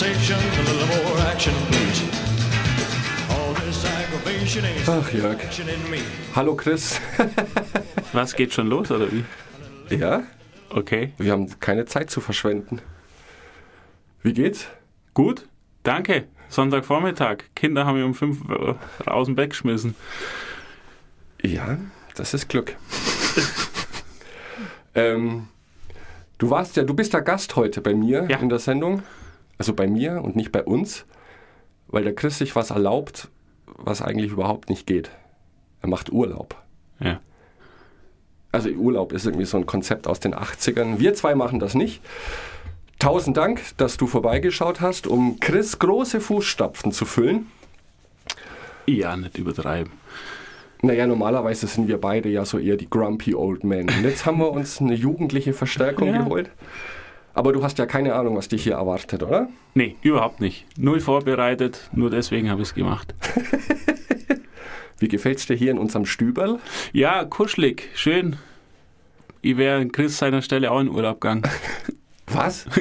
conversation, 0.00 0.38
a 0.38 0.62
little 0.72 0.86
more 1.04 1.18
action, 1.26 1.52
please. 1.68 2.02
All 3.30 3.52
this 3.54 3.84
aggravation 3.84 4.64
ain't 4.64 4.88
Ach, 4.88 5.10
Jörg. 5.12 5.44
action 5.44 5.68
in 5.68 5.90
me. 5.90 5.98
Hallo 6.34 6.54
Chris. 6.56 6.98
Was 8.14 8.34
geht 8.34 8.54
schon 8.54 8.68
los 8.68 8.90
oder 8.90 9.08
wie? 9.12 9.24
Ja, 9.94 10.22
Okay. 10.70 11.12
wir 11.18 11.32
haben 11.32 11.48
keine 11.60 11.84
Zeit 11.84 12.10
zu 12.10 12.20
verschwenden. 12.22 12.80
Wie 14.22 14.32
geht's? 14.32 14.66
Gut, 15.14 15.46
danke. 15.82 16.24
Sonntagvormittag. 16.48 17.44
Kinder 17.54 17.84
haben 17.84 17.96
mich 17.96 18.04
um 18.04 18.14
fünf 18.14 18.38
äh, 18.48 18.74
aus 19.08 19.26
dem 19.26 19.34
Bett 19.34 19.50
geschmissen. 19.50 19.94
Ja, 21.42 21.76
das 22.14 22.32
ist 22.34 22.48
Glück. 22.48 22.74
ähm, 24.94 25.48
du 26.38 26.48
warst 26.50 26.76
ja, 26.76 26.84
du 26.84 26.94
bist 26.94 27.12
der 27.12 27.20
Gast 27.22 27.54
heute 27.56 27.80
bei 27.82 27.94
mir 27.94 28.26
Ja. 28.30 28.38
in 28.38 28.48
der 28.48 28.58
Sendung. 28.60 29.02
Also 29.60 29.74
bei 29.74 29.86
mir 29.86 30.22
und 30.24 30.36
nicht 30.36 30.52
bei 30.52 30.62
uns, 30.64 31.04
weil 31.88 32.02
der 32.02 32.14
Chris 32.14 32.38
sich 32.38 32.56
was 32.56 32.70
erlaubt, 32.70 33.28
was 33.66 34.00
eigentlich 34.00 34.32
überhaupt 34.32 34.70
nicht 34.70 34.86
geht. 34.86 35.10
Er 35.82 35.90
macht 35.90 36.10
Urlaub. 36.10 36.56
Ja. 36.98 37.20
Also 38.52 38.70
Urlaub 38.70 39.12
ist 39.12 39.26
irgendwie 39.26 39.44
so 39.44 39.58
ein 39.58 39.66
Konzept 39.66 40.06
aus 40.08 40.18
den 40.18 40.34
80ern. 40.34 40.98
Wir 40.98 41.12
zwei 41.12 41.34
machen 41.34 41.58
das 41.60 41.74
nicht. 41.74 42.00
Tausend 42.98 43.36
Dank, 43.36 43.60
dass 43.76 43.98
du 43.98 44.06
vorbeigeschaut 44.06 44.80
hast, 44.80 45.06
um 45.06 45.38
Chris 45.40 45.78
große 45.78 46.22
Fußstapfen 46.22 46.90
zu 46.92 47.04
füllen. 47.04 47.46
Ja, 48.86 49.14
nicht 49.14 49.36
übertreiben. 49.36 49.92
Naja, 50.80 51.06
normalerweise 51.06 51.66
sind 51.66 51.86
wir 51.86 52.00
beide 52.00 52.30
ja 52.30 52.46
so 52.46 52.56
eher 52.58 52.78
die 52.78 52.88
grumpy 52.88 53.34
old 53.34 53.62
men. 53.62 53.90
Und 53.90 54.04
jetzt 54.04 54.24
haben 54.24 54.38
wir 54.38 54.50
uns 54.50 54.80
eine 54.80 54.94
jugendliche 54.94 55.52
Verstärkung 55.52 56.08
Ja. 56.08 56.22
geholt. 56.22 56.50
Aber 57.34 57.52
du 57.52 57.62
hast 57.62 57.78
ja 57.78 57.86
keine 57.86 58.14
Ahnung, 58.14 58.36
was 58.36 58.48
dich 58.48 58.64
hier 58.64 58.74
erwartet, 58.74 59.22
oder? 59.22 59.48
Nee, 59.74 59.96
überhaupt 60.02 60.40
nicht. 60.40 60.66
Null 60.76 61.00
vorbereitet, 61.00 61.88
nur 61.92 62.10
deswegen 62.10 62.50
habe 62.50 62.62
ich 62.62 62.68
es 62.68 62.74
gemacht. 62.74 63.14
Wie 64.98 65.08
gefällt's 65.08 65.46
dir 65.46 65.56
hier 65.56 65.70
in 65.70 65.78
unserem 65.78 66.06
Stüberl? 66.06 66.58
Ja, 66.92 67.24
kuschelig, 67.24 67.88
schön. 67.94 68.36
Ich 69.42 69.56
wäre 69.56 69.86
Chris 69.88 70.18
seiner 70.18 70.42
Stelle 70.42 70.70
auch 70.70 70.80
in 70.80 70.88
Urlaub 70.88 71.20
gegangen. 71.20 71.42
Was? 72.26 72.66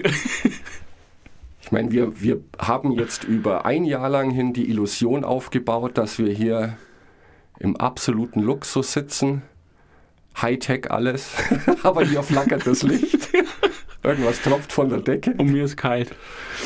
Ich 1.61 1.71
meine, 1.71 1.91
wir, 1.91 2.19
wir 2.19 2.41
haben 2.57 2.93
jetzt 2.93 3.25
über 3.25 3.63
ein 3.63 3.83
Jahr 3.83 4.09
lang 4.09 4.31
hin 4.31 4.53
die 4.53 4.71
Illusion 4.71 5.23
aufgebaut, 5.23 5.99
dass 5.99 6.17
wir 6.17 6.33
hier 6.33 6.77
im 7.59 7.77
absoluten 7.77 8.39
Luxus 8.39 8.93
sitzen. 8.93 9.43
Hightech 10.41 10.89
alles. 10.89 11.35
Aber 11.83 12.03
hier 12.03 12.23
flackert 12.23 12.65
das 12.65 12.81
Licht. 12.81 13.29
Irgendwas 14.03 14.41
tropft 14.41 14.71
von 14.71 14.89
der 14.89 14.99
Decke. 14.99 15.31
Und 15.37 15.51
mir 15.51 15.65
ist 15.65 15.75
kalt. 15.75 16.11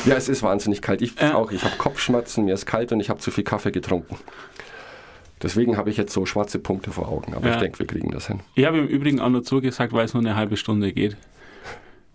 Ja, 0.04 0.14
es 0.14 0.28
ist 0.28 0.42
wahnsinnig 0.42 0.82
kalt. 0.82 1.02
Ich 1.02 1.18
Ja. 1.20 1.34
auch. 1.34 1.50
Ich 1.50 1.64
habe 1.64 1.76
Kopfschmerzen, 1.76 2.44
mir 2.44 2.54
ist 2.54 2.66
kalt 2.66 2.92
und 2.92 3.00
ich 3.00 3.10
habe 3.10 3.18
zu 3.20 3.30
viel 3.30 3.44
Kaffee 3.44 3.72
getrunken. 3.72 4.16
Deswegen 5.42 5.76
habe 5.76 5.90
ich 5.90 5.96
jetzt 5.96 6.12
so 6.12 6.24
schwarze 6.26 6.58
Punkte 6.60 6.90
vor 6.92 7.08
Augen. 7.08 7.34
Aber 7.34 7.48
Ja. 7.48 7.54
ich 7.54 7.60
denke, 7.60 7.80
wir 7.80 7.86
kriegen 7.86 8.10
das 8.12 8.28
hin. 8.28 8.40
Ich 8.54 8.64
habe 8.64 8.78
im 8.78 8.86
Übrigen 8.86 9.20
auch 9.20 9.28
nur 9.30 9.42
zugesagt, 9.42 9.92
weil 9.92 10.04
es 10.04 10.14
nur 10.14 10.22
eine 10.22 10.36
halbe 10.36 10.56
Stunde 10.56 10.92
geht. 10.92 11.16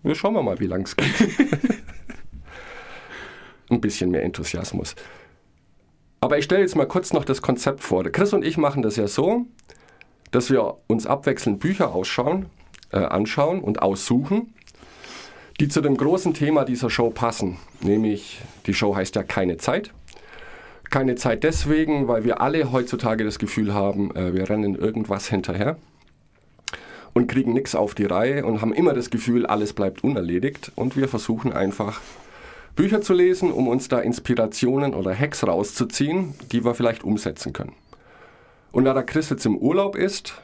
Wir 0.02 0.14
schauen 0.14 0.32
wir 0.34 0.42
mal, 0.42 0.58
wie 0.58 0.66
lang 0.66 0.82
es 0.82 0.96
geht. 0.96 1.06
Ein 3.70 3.80
bisschen 3.80 4.10
mehr 4.10 4.22
Enthusiasmus. 4.24 4.94
Aber 6.20 6.38
ich 6.38 6.44
stelle 6.44 6.62
jetzt 6.62 6.76
mal 6.76 6.86
kurz 6.86 7.12
noch 7.12 7.24
das 7.24 7.40
Konzept 7.40 7.80
vor. 7.82 8.04
Chris 8.04 8.32
und 8.32 8.44
ich 8.44 8.56
machen 8.56 8.82
das 8.82 8.96
ja 8.96 9.06
so, 9.06 9.46
dass 10.32 10.50
wir 10.50 10.76
uns 10.86 11.06
abwechselnd 11.06 11.60
Bücher 11.60 11.94
ausschauen, 11.94 12.46
äh, 12.92 12.98
anschauen 12.98 13.60
und 13.60 13.80
aussuchen, 13.82 14.54
die 15.60 15.68
zu 15.68 15.82
dem 15.82 15.98
großen 15.98 16.32
Thema 16.32 16.64
dieser 16.64 16.88
Show 16.88 17.10
passen. 17.10 17.58
Nämlich, 17.82 18.40
die 18.66 18.72
Show 18.72 18.96
heißt 18.96 19.14
ja 19.14 19.22
Keine 19.22 19.58
Zeit. 19.58 19.92
Keine 20.88 21.16
Zeit 21.16 21.44
deswegen, 21.44 22.08
weil 22.08 22.24
wir 22.24 22.40
alle 22.40 22.72
heutzutage 22.72 23.24
das 23.24 23.38
Gefühl 23.38 23.74
haben, 23.74 24.14
äh, 24.16 24.34
wir 24.34 24.48
rennen 24.48 24.74
irgendwas 24.74 25.28
hinterher 25.28 25.76
und 27.12 27.28
kriegen 27.28 27.52
nichts 27.52 27.74
auf 27.74 27.94
die 27.94 28.06
Reihe 28.06 28.44
und 28.44 28.62
haben 28.62 28.72
immer 28.72 28.94
das 28.94 29.10
Gefühl, 29.10 29.46
alles 29.46 29.74
bleibt 29.74 30.02
unerledigt. 30.02 30.72
Und 30.76 30.96
wir 30.96 31.08
versuchen 31.08 31.52
einfach 31.52 32.00
Bücher 32.74 33.02
zu 33.02 33.12
lesen, 33.12 33.52
um 33.52 33.68
uns 33.68 33.88
da 33.88 34.00
Inspirationen 34.00 34.94
oder 34.94 35.14
Hacks 35.14 35.46
rauszuziehen, 35.46 36.34
die 36.50 36.64
wir 36.64 36.74
vielleicht 36.74 37.04
umsetzen 37.04 37.52
können. 37.52 37.74
Und 38.72 38.86
da 38.86 38.94
der 38.94 39.02
Chris 39.02 39.28
jetzt 39.28 39.44
im 39.44 39.58
Urlaub 39.58 39.94
ist 39.94 40.40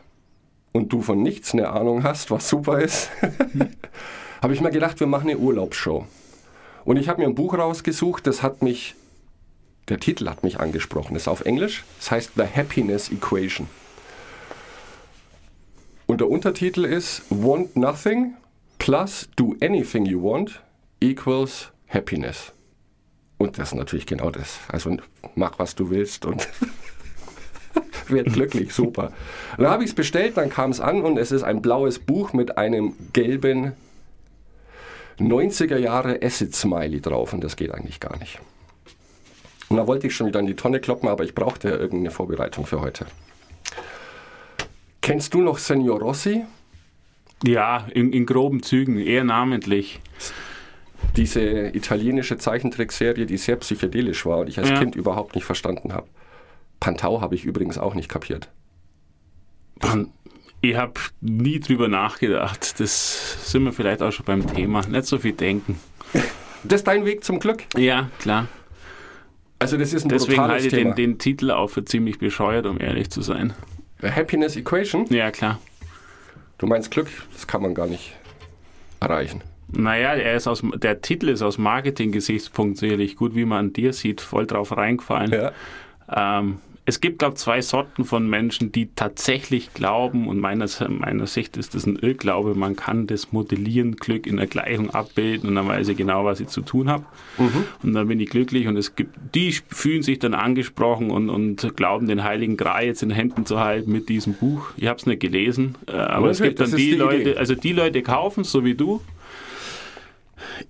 und 0.73 0.93
du 0.93 1.01
von 1.01 1.23
nichts 1.23 1.55
eine 1.55 1.71
Ahnung 1.71 2.03
hast, 2.03 2.31
was 2.31 2.49
super 2.49 2.81
ist, 2.81 3.11
habe 4.43 4.55
ich 4.55 4.61
mir 4.61 4.71
gedacht, 4.71 5.01
wir 5.01 5.07
machen 5.07 5.29
eine 5.29 5.39
Urlaubsshow. 5.39 6.07
Und 6.85 6.97
ich 6.97 7.09
habe 7.09 7.21
mir 7.21 7.27
ein 7.27 7.35
Buch 7.35 7.55
rausgesucht, 7.55 8.27
das 8.27 8.43
hat 8.43 8.63
mich, 8.63 8.95
der 9.89 9.99
Titel 9.99 10.29
hat 10.29 10.43
mich 10.43 10.61
angesprochen, 10.61 11.15
das 11.15 11.25
ist 11.25 11.29
auf 11.29 11.45
Englisch, 11.45 11.85
das 11.99 12.11
heißt 12.11 12.33
The 12.37 12.45
Happiness 12.45 13.11
Equation. 13.11 13.69
Und 16.07 16.21
der 16.21 16.31
Untertitel 16.31 16.85
ist 16.85 17.23
Want 17.31 17.75
Nothing 17.77 18.35
plus 18.79 19.29
Do 19.35 19.57
Anything 19.61 20.07
You 20.07 20.23
Want 20.23 20.63
equals 21.01 21.73
Happiness. 21.89 22.53
Und 23.39 23.59
das 23.59 23.73
ist 23.73 23.75
natürlich 23.75 24.07
genau 24.07 24.31
das. 24.31 24.61
Also 24.69 24.97
mach, 25.35 25.59
was 25.59 25.75
du 25.75 25.91
willst 25.91 26.25
und 26.25 26.49
werd 28.09 28.33
glücklich, 28.33 28.73
super. 28.73 29.13
Und 29.57 29.65
dann 29.65 29.73
habe 29.73 29.83
ich 29.83 29.91
es 29.91 29.95
bestellt, 29.95 30.37
dann 30.37 30.49
kam 30.49 30.71
es 30.71 30.81
an 30.81 31.03
und 31.03 31.19
es 31.19 31.33
ist 31.33 31.43
ein 31.43 31.61
blaues 31.61 31.99
Buch 31.99 32.33
mit 32.33 32.57
einem 32.57 32.95
gelben 33.13 33.73
90er 35.19 35.79
Jahre 35.79 36.21
Acid-Smiley 36.23 37.01
drauf 37.01 37.33
und 37.33 37.43
das 37.43 37.57
geht 37.57 37.73
eigentlich 37.73 38.01
gar 38.01 38.19
nicht. 38.19 38.39
Und 39.69 39.77
da 39.79 39.87
wollte 39.87 40.07
ich 40.07 40.15
schon 40.15 40.27
wieder 40.27 40.41
in 40.41 40.47
die 40.47 40.55
Tonne 40.55 40.81
kloppen, 40.81 41.09
aber 41.09 41.25
ich 41.25 41.35
brauchte 41.35 41.69
ja 41.69 41.77
irgendeine 41.77 42.11
Vorbereitung 42.11 42.67
für 42.67 42.81
heute. 42.81 43.07
Kennst 45.01 45.35
du 45.35 45.41
noch 45.41 45.59
Senior 45.59 46.01
Rossi? 46.01 46.45
Ja, 47.45 47.87
in, 47.93 48.13
in 48.13 48.27
groben 48.27 48.63
Zügen, 48.63 48.99
eher 48.99 49.25
namentlich. 49.25 50.01
Diese 51.17 51.41
italienische 51.75 52.39
Zeichentrickserie, 52.39 53.27
die 53.27 53.37
sehr 53.37 53.57
psychedelisch 53.57 54.27
war 54.27 54.39
und 54.39 54.49
ich 54.49 54.59
als 54.59 54.71
Ja. 54.71 54.79
Kind 54.79 54.97
überhaupt 54.97 55.35
nicht 55.35 55.45
verstanden 55.45 55.93
habe. 55.93 56.09
Pantau 56.81 57.21
habe 57.21 57.35
ich 57.35 57.45
übrigens 57.45 57.79
auch 57.79 57.95
nicht 57.95 58.09
kapiert. 58.09 58.49
Und 59.83 60.11
ich 60.71 60.77
habe 60.77 60.95
nie 61.21 61.61
drüber 61.61 61.89
nachgedacht. 61.89 62.81
Das 62.81 63.51
sind 63.51 63.65
wir 63.65 63.73
vielleicht 63.73 64.03
auch 64.03 64.13
schon 64.13 64.27
beim 64.27 64.47
Thema. 64.47 64.87
Nicht 64.87 65.07
so 65.07 65.19
viel 65.19 65.33
denken. 65.33 65.79
Das 66.65 66.81
ist 66.81 66.87
dein 66.87 67.05
Weg 67.05 67.25
zum 67.25 67.39
Glück. 67.39 67.65
Ja, 67.77 68.11
klar. 68.19 68.49
Also 69.59 69.77
das 69.77 69.93
ist 69.93 70.05
ein 70.05 70.09
Deswegen 70.11 70.41
halte 70.41 70.67
ich 70.67 70.73
den, 70.73 70.95
den 70.95 71.19
Titel 71.19 71.51
auch 71.51 71.69
für 71.69 71.85
ziemlich 71.85 72.19
bescheuert, 72.19 72.67
um 72.67 72.81
ehrlich 72.81 73.11
zu 73.11 73.23
sein. 73.23 73.55
The 74.03 74.11
Happiness 74.11 74.57
Equation. 74.57 75.07
Ja, 75.09 75.31
klar. 75.31 75.59
Du 76.59 76.67
meinst 76.67 76.91
Glück? 76.91 77.09
Das 77.33 77.47
kann 77.47 77.63
man 77.63 77.75
gar 77.75 77.87
nicht 77.87 78.15
erreichen. 79.01 79.43
Naja, 79.69 80.15
er 80.15 80.37
ist 80.37 80.47
aus, 80.47 80.63
der 80.77 81.01
Titel 81.01 81.29
ist 81.29 81.43
aus 81.43 81.59
Marketing-Gesichtspunkt 81.59 82.79
sicherlich 82.79 83.17
gut, 83.17 83.35
wie 83.35 83.45
man 83.45 83.59
an 83.59 83.73
dir 83.73 83.93
sieht, 83.93 84.21
voll 84.21 84.47
drauf 84.47 84.77
reingefallen. 84.77 85.33
Ja. 85.33 85.53
Ähm, 86.39 86.59
es 86.89 87.01
gibt, 87.01 87.19
glaube 87.19 87.35
ich, 87.35 87.41
zwei 87.41 87.61
Sorten 87.61 88.05
von 88.05 88.31
Menschen, 88.31 88.71
die 88.71 88.89
tatsächlich 88.95 89.75
glauben, 89.75 90.29
und 90.29 90.39
meiner, 90.39 90.67
meiner 90.89 91.27
Sicht 91.27 91.57
ist 91.57 91.75
das 91.75 91.85
ein 91.85 91.97
Irrglaube, 91.97 92.55
man 92.55 92.77
kann 92.77 93.09
das 93.09 93.33
Modellieren, 93.33 93.97
Glück 93.97 94.27
in 94.27 94.37
der 94.37 94.47
Gleichung 94.47 94.91
abbilden 94.91 95.49
und 95.49 95.57
dann 95.57 95.67
weiß 95.67 95.89
ich 95.89 95.97
genau, 95.97 96.25
was 96.25 96.39
ich 96.39 96.47
zu 96.47 96.61
tun 96.63 96.89
habe. 96.89 97.05
Und 97.83 97.93
dann 97.93 98.07
bin 98.07 98.21
ich 98.21 98.31
glücklich 98.31 98.69
und 98.69 98.77
es 98.77 98.95
gibt, 98.95 99.17
die 99.35 99.53
fühlen 99.69 100.03
sich 100.03 100.21
dann 100.21 100.35
angesprochen 100.35 101.11
und, 101.11 101.29
und 101.29 101.77
glauben, 101.77 102.07
den 102.07 102.23
Heiligen 102.23 102.57
Gral 102.57 102.85
jetzt 102.85 103.03
in 103.03 103.11
Händen 103.11 103.47
zu 103.47 103.59
halten 103.59 103.91
mit 103.91 104.09
diesem 104.09 104.35
Buch. 104.35 104.69
Ich 104.77 104.87
habe 104.87 104.99
es 104.99 105.07
nicht 105.07 105.21
gelesen, 105.21 105.75
äh, 105.89 105.93
aber 105.93 106.31
es 106.31 106.39
Natürlich, 106.39 106.59
gibt 106.59 106.73
dann 106.73 106.79
die, 106.79 106.91
die 106.91 106.97
Leute, 106.97 107.39
also 107.39 107.55
die 107.57 107.73
Leute 107.73 108.03
kaufen 108.03 108.43
es, 108.43 108.53
so 108.53 108.65
wie 108.65 108.75
du, 108.75 109.01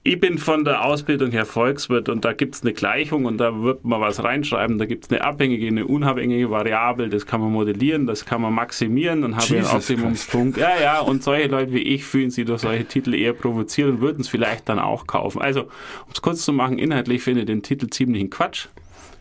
ich 0.02 0.20
bin 0.20 0.38
von 0.38 0.64
der 0.64 0.84
Ausbildung 0.84 1.30
her 1.32 1.44
Volkswirt 1.44 2.08
und 2.08 2.24
da 2.24 2.32
gibt 2.32 2.54
es 2.54 2.62
eine 2.62 2.72
Gleichung 2.72 3.24
und 3.24 3.38
da 3.38 3.62
wird 3.62 3.84
man 3.84 4.00
was 4.00 4.22
reinschreiben. 4.22 4.78
Da 4.78 4.86
gibt 4.86 5.04
es 5.04 5.10
eine 5.10 5.24
abhängige, 5.24 5.66
eine 5.66 5.86
unabhängige 5.86 6.50
Variable, 6.50 7.08
das 7.08 7.26
kann 7.26 7.40
man 7.40 7.52
modellieren, 7.52 8.06
das 8.06 8.24
kann 8.24 8.40
man 8.40 8.54
maximieren, 8.54 9.22
dann 9.22 9.36
habe 9.36 9.46
ich 9.46 9.56
einen 9.56 9.66
Optimumspunkt. 9.66 10.56
Ja, 10.58 10.80
ja, 10.80 11.00
und 11.00 11.22
solche 11.22 11.48
Leute 11.48 11.72
wie 11.72 11.82
ich 11.82 12.04
fühlen 12.04 12.30
sich 12.30 12.44
durch 12.44 12.62
solche 12.62 12.84
Titel 12.84 13.14
eher 13.14 13.32
provoziert 13.32 13.88
und 13.88 14.00
würden 14.00 14.20
es 14.20 14.28
vielleicht 14.28 14.68
dann 14.68 14.78
auch 14.78 15.06
kaufen. 15.06 15.42
Also, 15.42 15.62
um 15.62 16.12
es 16.12 16.22
kurz 16.22 16.44
zu 16.44 16.52
machen, 16.52 16.78
inhaltlich 16.78 17.22
finde 17.22 17.40
ich 17.40 17.46
den 17.46 17.62
Titel 17.62 17.88
ziemlich 17.88 18.22
ein 18.22 18.30
Quatsch, 18.30 18.68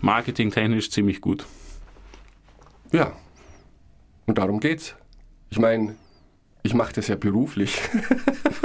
marketingtechnisch 0.02 0.92
ziemlich 0.92 1.22
gut. 1.22 1.46
Ja. 2.92 3.14
Und 4.28 4.38
darum 4.38 4.60
geht's. 4.60 4.96
Ich 5.50 5.60
meine, 5.60 5.96
ich 6.64 6.74
mache 6.74 6.94
das 6.94 7.08
ja 7.08 7.16
beruflich. 7.16 7.80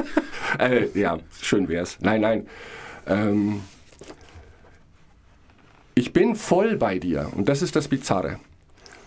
äh, 0.61 0.89
ja, 0.95 1.19
schön 1.41 1.69
wär's. 1.69 1.99
Nein, 2.01 2.21
nein. 2.21 2.47
Ähm, 3.07 3.63
ich 5.95 6.13
bin 6.13 6.35
voll 6.37 6.77
bei 6.77 6.99
dir 6.99 7.31
und 7.37 7.49
das 7.49 7.63
ist 7.63 7.77
das 7.77 7.89
Bizarre. 7.89 8.39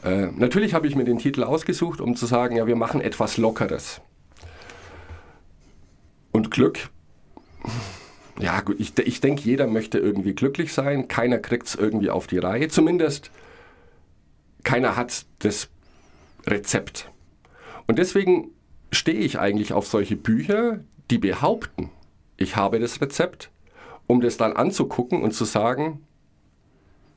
Äh, 0.04 0.28
natürlich 0.36 0.74
habe 0.74 0.88
ich 0.88 0.96
mir 0.96 1.06
den 1.06 1.20
Titel 1.20 1.44
ausgesucht, 1.44 2.02
um 2.02 2.16
zu 2.16 2.26
sagen, 2.26 2.56
ja, 2.56 2.68
wir 2.68 2.76
machen 2.76 3.02
etwas 3.02 3.38
Lockeres. 3.38 4.02
Und 6.32 6.52
Glück, 6.52 6.90
ja, 8.40 8.62
gut, 8.62 8.80
ich, 8.80 8.98
ich 8.98 9.22
denke, 9.22 9.44
jeder 9.44 9.68
möchte 9.68 10.00
irgendwie 10.00 10.34
glücklich 10.34 10.74
sein. 10.74 11.08
Keiner 11.08 11.40
kriegt 11.40 11.68
es 11.68 11.76
irgendwie 11.76 12.10
auf 12.10 12.28
die 12.28 12.40
Reihe. 12.40 12.68
Zumindest 12.68 13.32
keiner 14.64 14.96
hat 14.96 15.26
das 15.40 15.70
Rezept. 16.46 17.10
Und 17.88 18.00
deswegen 18.00 18.52
stehe 18.92 19.20
ich 19.20 19.40
eigentlich 19.40 19.74
auf 19.74 19.88
solche 19.88 20.16
Bücher, 20.16 20.80
die 21.14 21.20
behaupten, 21.20 21.92
ich 22.38 22.56
habe 22.56 22.80
das 22.80 23.00
Rezept, 23.00 23.52
um 24.08 24.20
das 24.20 24.36
dann 24.38 24.54
anzugucken 24.54 25.22
und 25.22 25.32
zu 25.32 25.46
sagen, 25.46 26.02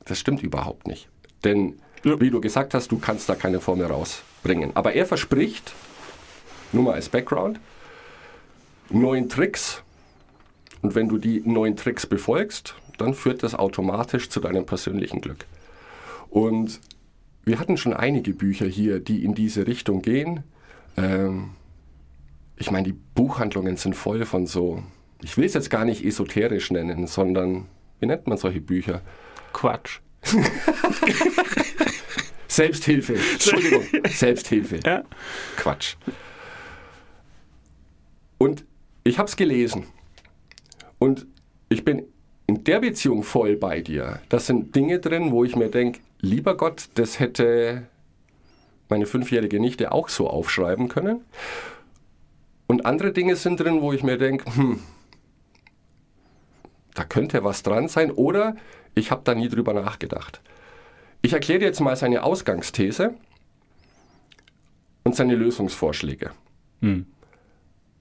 das 0.05 0.19
stimmt 0.19 0.43
überhaupt 0.43 0.87
nicht. 0.87 1.09
Denn, 1.45 1.81
ja. 2.05 2.21
wie 2.21 2.29
du 2.29 2.43
gesagt 2.43 2.75
hast, 2.75 2.93
du 2.93 2.99
kannst 2.99 3.27
da 3.31 3.35
keine 3.35 3.59
Formel 3.59 3.87
rausbringen. 3.87 4.73
Aber 4.75 4.93
er 4.93 5.07
verspricht, 5.07 5.73
nur 6.73 6.85
mal 6.85 6.93
als 6.93 7.09
Background, 7.09 7.59
neuen 8.91 9.31
Tricks. 9.31 9.83
Und 10.83 10.95
wenn 10.95 11.09
du 11.09 11.17
die 11.17 11.41
neuen 11.47 11.75
Tricks 11.75 12.07
befolgst, 12.07 12.75
dann 12.99 13.15
führt 13.15 13.43
das 13.43 13.55
automatisch 13.55 14.29
zu 14.29 14.41
deinem 14.41 14.67
persönlichen 14.67 15.23
Glück. 15.23 15.47
Und 16.29 16.81
wir 17.45 17.59
hatten 17.59 17.79
schon 17.79 17.95
einige 17.95 18.35
Bücher 18.35 18.67
hier, 18.67 19.01
die 19.01 19.25
in 19.25 19.35
diese 19.35 19.67
Richtung 19.67 20.03
gehen. 20.03 20.45
Ähm, 20.99 21.55
ich 22.57 22.71
meine, 22.71 22.85
die 22.85 22.93
Buchhandlungen 22.93 23.77
sind 23.77 23.95
voll 23.95 24.25
von 24.25 24.47
so, 24.47 24.83
ich 25.23 25.37
will 25.37 25.45
es 25.45 25.55
jetzt 25.55 25.71
gar 25.71 25.85
nicht 25.85 26.05
esoterisch 26.05 26.71
nennen, 26.71 27.07
sondern, 27.07 27.67
wie 28.01 28.07
nennt 28.07 28.27
man 28.27 28.39
solche 28.39 28.61
Bücher? 28.61 29.03
Quatsch. 29.53 30.01
Selbsthilfe. 32.49 33.15
Entschuldigung. 33.15 33.85
Selbsthilfe. 34.09 34.81
Ja. 34.85 35.05
Quatsch. 35.57 35.97
Und 38.39 38.65
ich 39.05 39.19
habe 39.19 39.29
es 39.29 39.37
gelesen. 39.37 39.87
Und 40.99 41.27
ich 41.69 41.85
bin 41.85 42.05
in 42.47 42.65
der 42.65 42.81
Beziehung 42.81 43.23
voll 43.23 43.57
bei 43.57 43.81
dir. 43.81 44.21
Das 44.29 44.47
sind 44.47 44.75
Dinge 44.75 45.01
drin, 45.01 45.33
wo 45.33 45.45
ich 45.45 45.57
mir 45.57 45.69
denke, 45.69 46.01
lieber 46.21 46.57
Gott, 46.57 46.89
das 46.95 47.19
hätte 47.21 47.89
meine 48.89 49.07
fünfjährige 49.07 49.61
Nichte 49.61 49.93
auch 49.93 50.09
so 50.09 50.29
aufschreiben 50.29 50.89
können. 50.89 51.25
Und 52.67 52.85
andere 52.85 53.13
Dinge 53.13 53.37
sind 53.37 53.61
drin, 53.61 53.81
wo 53.81 53.93
ich 53.93 54.03
mir 54.03 54.19
denke, 54.19 54.55
hm, 54.55 54.81
da 56.95 57.05
könnte 57.05 57.45
was 57.45 57.63
dran 57.63 57.89
sein 57.89 58.11
oder 58.11 58.57
ich 58.95 59.11
habe 59.11 59.23
da 59.25 59.35
nie 59.35 59.49
drüber 59.49 59.75
nachgedacht. 59.75 60.41
Ich 61.23 61.33
erkläre 61.33 61.63
jetzt 61.63 61.81
mal 61.81 61.97
seine 61.97 62.23
Ausgangsthese 62.23 63.15
und 65.05 65.15
seine 65.15 65.35
Lösungsvorschläge. 65.35 66.31
Hm. 66.81 67.07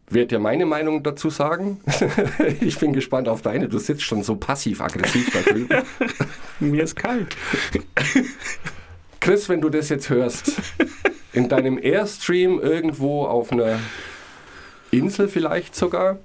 Werd 0.08 0.32
dir 0.32 0.40
meine 0.40 0.66
Meinung 0.66 1.02
dazu 1.02 1.30
sagen? 1.30 1.82
ich 2.62 2.78
bin 2.80 2.94
gespannt 2.94 3.28
auf 3.28 3.42
deine. 3.42 3.68
Du 3.68 3.80
sitzt 3.80 4.04
schon 4.04 4.24
so 4.24 4.36
passiv-aggressiv 4.36 5.32
da 5.34 5.42
drüben. 5.42 5.84
Mir 6.60 6.84
ist 6.84 6.96
kalt. 6.96 7.36
Chris, 9.20 9.50
wenn 9.50 9.62
du 9.62 9.70
das 9.70 9.90
jetzt 9.90 10.10
hörst, 10.10 10.54
in 11.34 11.50
deinem 11.50 11.80
Airstream 11.82 12.60
irgendwo 12.60 13.26
auf 13.26 13.52
einer 13.52 13.80
Insel 14.98 15.28
vielleicht 15.28 15.76
sogar, 15.76 16.18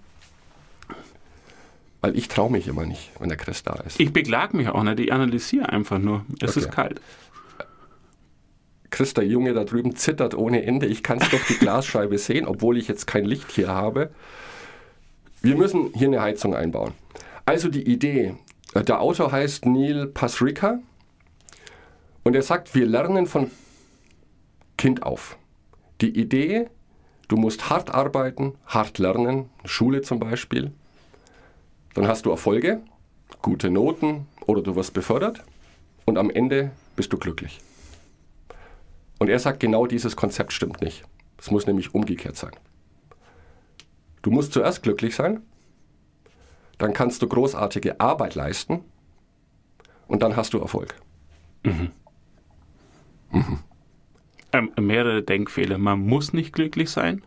weil 2.01 2.17
ich 2.17 2.29
traue 2.29 2.51
mich 2.51 2.67
immer 2.69 2.87
nicht, 2.87 3.11
wenn 3.19 3.29
der 3.29 3.39
Chris 3.39 3.63
da 3.63 3.75
ist. 3.75 4.01
Ich 4.01 4.13
beklage 4.13 4.57
mich 4.57 4.69
auch 4.69 4.83
nicht, 4.83 5.01
ich 5.01 5.13
analysiere 5.13 5.69
einfach 5.69 5.99
nur. 5.99 6.25
Es 6.41 6.57
okay. 6.57 6.61
ist 6.61 6.73
kalt. 6.73 7.01
Chris, 8.91 9.15
der 9.15 9.27
Junge 9.27 9.55
da 9.55 9.65
drüben, 9.65 9.95
zittert 9.95 10.35
ohne 10.35 10.65
Ende. 10.65 10.87
Ich 10.87 11.03
kann 11.03 11.19
es 11.21 11.29
durch 11.29 11.47
die 11.47 11.55
Glasscheibe 11.59 12.19
sehen, 12.19 12.47
obwohl 12.47 12.77
ich 12.77 12.89
jetzt 12.89 13.07
kein 13.07 13.25
Licht 13.25 13.51
hier 13.53 13.69
habe. 13.69 14.11
Wir 15.43 15.57
müssen 15.57 15.93
hier 15.95 16.09
eine 16.09 16.21
Heizung 16.21 16.55
einbauen. 16.55 16.93
Also 17.47 17.69
die 17.69 17.83
Idee, 17.83 18.35
äh, 18.75 18.83
der 18.83 19.01
Autor 19.01 19.33
heißt 19.33 19.65
Neil 19.65 20.07
Pasrica 20.07 20.81
und 22.25 22.35
er 22.35 22.43
sagt, 22.43 22.75
wir 22.75 22.87
lernen 22.87 23.27
von 23.27 23.51
Kind 24.77 25.03
auf. 25.03 25.37
Die 26.01 26.19
Idee, 26.19 26.69
du 27.31 27.37
musst 27.37 27.71
hart 27.71 27.95
arbeiten, 27.95 28.55
hart 28.67 28.99
lernen, 28.99 29.49
Schule 29.65 30.03
zum 30.03 30.19
Beispiel. 30.19 30.73
Dann 31.95 32.09
hast 32.09 32.27
du 32.27 32.31
Erfolge, 32.31 32.81
gute 33.41 33.71
Noten 33.71 34.27
oder 34.47 34.63
du 34.63 34.75
wirst 34.75 34.95
befördert 34.95 35.45
und 36.07 36.19
am 36.19 36.29
Ende 36.29 36.73
bist 36.97 37.13
du 37.13 37.19
glücklich. 37.19 37.61
Und 39.21 39.29
er 39.29 39.39
sagt, 39.39 39.61
genau 39.61 39.87
dieses 39.87 40.17
Konzept 40.17 40.53
stimmt 40.53 40.81
nicht. 40.81 41.05
Es 41.39 41.53
muss 41.53 41.69
nämlich 41.69 41.95
umgekehrt 41.95 42.37
sein. 42.37 42.53
Du 44.23 44.31
musst 44.31 44.53
zuerst 44.53 44.83
glücklich 44.83 45.15
sein, 45.15 45.41
dann 46.79 46.93
kannst 46.93 47.23
du 47.23 47.29
großartige 47.29 48.01
Arbeit 48.01 48.35
leisten 48.35 48.81
und 50.09 50.23
dann 50.23 50.35
hast 50.35 50.53
du 50.53 50.59
Erfolg. 50.59 50.97
Mhm. 51.63 51.93
Mhm. 53.31 53.59
Ähm, 54.53 54.71
mehrere 54.81 55.23
Denkfehler. 55.23 55.79
Man 55.79 56.01
muss 56.01 56.33
nicht 56.33 56.53
glücklich 56.53 56.91
sein. 56.91 57.23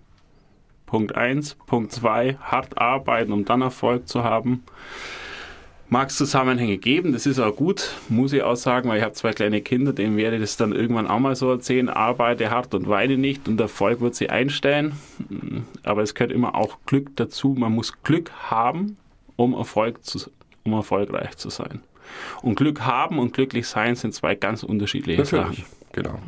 Punkt 0.86 1.16
1. 1.16 1.56
Punkt 1.66 1.92
2. 1.92 2.38
Hart 2.40 2.78
arbeiten, 2.78 3.32
um 3.32 3.46
dann 3.46 3.62
Erfolg 3.62 4.08
zu 4.08 4.24
haben 4.24 4.64
mag 5.94 6.10
es 6.10 6.18
Zusammenhänge 6.18 6.80
geben, 6.80 7.14
das 7.14 7.28
ist 7.28 7.40
auch 7.40 7.56
gut, 7.56 7.92
muss 8.10 8.34
ich 8.34 8.42
auch 8.42 8.56
sagen, 8.56 8.90
weil 8.90 8.98
ich 8.98 9.04
habe 9.04 9.14
zwei 9.14 9.32
kleine 9.32 9.62
Kinder, 9.62 9.94
denen 9.94 10.18
werde 10.18 10.38
ich 10.38 10.42
das 10.42 10.58
dann 10.58 10.74
irgendwann 10.74 11.08
auch 11.08 11.20
mal 11.20 11.36
so 11.36 11.52
erzählen, 11.52 11.88
arbeite 11.88 12.50
hart 12.50 12.74
und 12.74 12.90
weine 12.90 13.16
nicht 13.16 13.48
und 13.48 13.62
Erfolg 13.62 14.02
wird 14.02 14.16
sie 14.16 14.30
einstellen. 14.32 14.94
Aber 15.84 16.02
es 16.02 16.16
gehört 16.16 16.32
immer 16.32 16.56
auch 16.56 16.80
Glück 16.88 17.16
dazu. 17.16 17.56
Man 17.58 17.74
muss 17.74 18.02
Glück 18.02 18.32
haben, 18.50 18.98
um, 19.36 19.54
Erfolg 19.54 20.04
zu, 20.04 20.32
um 20.64 20.74
erfolgreich 20.74 21.38
zu 21.38 21.52
sein. 21.52 21.82
Und 22.42 22.56
Glück 22.56 22.82
haben 22.82 23.20
und 23.20 23.34
glücklich 23.34 23.68
sein 23.68 23.96
sind 23.96 24.16
zwei 24.16 24.34
ganz 24.34 24.64
unterschiedliche 24.64 25.22
Natürlich, 25.22 25.58
Sachen. 25.60 25.66
Genau. 25.92 26.20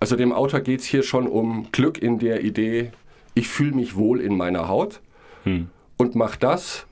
Also 0.00 0.16
dem 0.16 0.32
Autor 0.32 0.60
geht 0.60 0.80
es 0.80 0.86
hier 0.86 1.02
schon 1.02 1.26
um 1.26 1.70
Glück 1.72 1.98
in 1.98 2.18
der 2.18 2.44
Idee, 2.44 2.92
ich 3.34 3.48
fühle 3.48 3.72
mich 3.72 3.96
wohl 3.96 4.20
in 4.20 4.36
meiner 4.36 4.68
Haut 4.68 5.00
hm. 5.44 5.68
und 5.96 6.14
mache 6.14 6.38
das, 6.38 6.86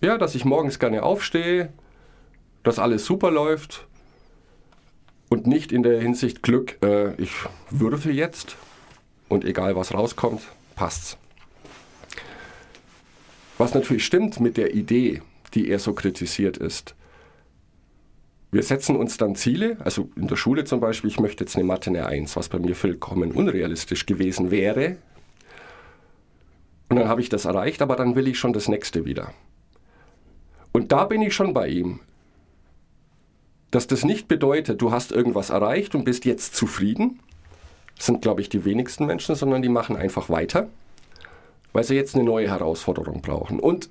ja, 0.00 0.18
dass 0.18 0.34
ich 0.34 0.44
morgens 0.44 0.78
gerne 0.78 1.02
aufstehe, 1.02 1.72
dass 2.62 2.78
alles 2.78 3.06
super 3.06 3.30
läuft 3.30 3.86
und 5.28 5.46
nicht 5.46 5.72
in 5.72 5.82
der 5.82 6.00
Hinsicht 6.00 6.42
Glück, 6.42 6.78
äh, 6.82 7.14
ich 7.20 7.30
würfel 7.70 8.14
jetzt 8.14 8.56
und 9.28 9.44
egal 9.44 9.76
was 9.76 9.94
rauskommt, 9.94 10.42
passt's. 10.74 11.16
Was 13.58 13.74
natürlich 13.74 14.04
stimmt 14.04 14.38
mit 14.40 14.56
der 14.56 14.74
Idee, 14.74 15.22
die 15.54 15.68
er 15.68 15.78
so 15.78 15.94
kritisiert 15.94 16.58
ist. 16.58 16.94
Wir 18.56 18.62
setzen 18.62 18.96
uns 18.96 19.18
dann 19.18 19.36
Ziele, 19.36 19.76
also 19.80 20.08
in 20.16 20.28
der 20.28 20.36
Schule 20.36 20.64
zum 20.64 20.80
Beispiel, 20.80 21.10
ich 21.10 21.20
möchte 21.20 21.44
jetzt 21.44 21.56
eine 21.56 21.66
Mathe 21.66 21.90
eine 21.90 22.06
1, 22.06 22.36
was 22.36 22.48
bei 22.48 22.58
mir 22.58 22.74
vollkommen 22.74 23.32
unrealistisch 23.32 24.06
gewesen 24.06 24.50
wäre. 24.50 24.96
Und 26.88 26.96
dann 26.96 27.06
habe 27.06 27.20
ich 27.20 27.28
das 27.28 27.44
erreicht, 27.44 27.82
aber 27.82 27.96
dann 27.96 28.16
will 28.16 28.26
ich 28.26 28.38
schon 28.38 28.54
das 28.54 28.66
nächste 28.66 29.04
wieder. 29.04 29.34
Und 30.72 30.90
da 30.90 31.04
bin 31.04 31.20
ich 31.20 31.34
schon 31.34 31.52
bei 31.52 31.68
ihm. 31.68 32.00
Dass 33.72 33.86
das 33.88 34.06
nicht 34.06 34.26
bedeutet, 34.26 34.80
du 34.80 34.90
hast 34.90 35.12
irgendwas 35.12 35.50
erreicht 35.50 35.94
und 35.94 36.04
bist 36.04 36.24
jetzt 36.24 36.56
zufrieden. 36.56 37.20
Sind, 37.98 38.22
glaube 38.22 38.40
ich, 38.40 38.48
die 38.48 38.64
wenigsten 38.64 39.04
Menschen, 39.04 39.34
sondern 39.34 39.60
die 39.60 39.68
machen 39.68 39.96
einfach 39.96 40.30
weiter, 40.30 40.70
weil 41.74 41.84
sie 41.84 41.94
jetzt 41.94 42.14
eine 42.14 42.24
neue 42.24 42.48
Herausforderung 42.48 43.20
brauchen. 43.20 43.60
Und 43.60 43.90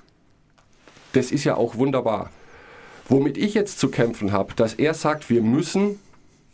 das 1.13 1.31
ist 1.31 1.43
ja 1.43 1.55
auch 1.55 1.75
wunderbar. 1.75 2.31
Womit 3.07 3.37
ich 3.37 3.53
jetzt 3.53 3.79
zu 3.79 3.89
kämpfen 3.89 4.31
habe, 4.31 4.53
dass 4.55 4.73
er 4.73 4.93
sagt, 4.93 5.29
wir 5.29 5.41
müssen, 5.41 5.99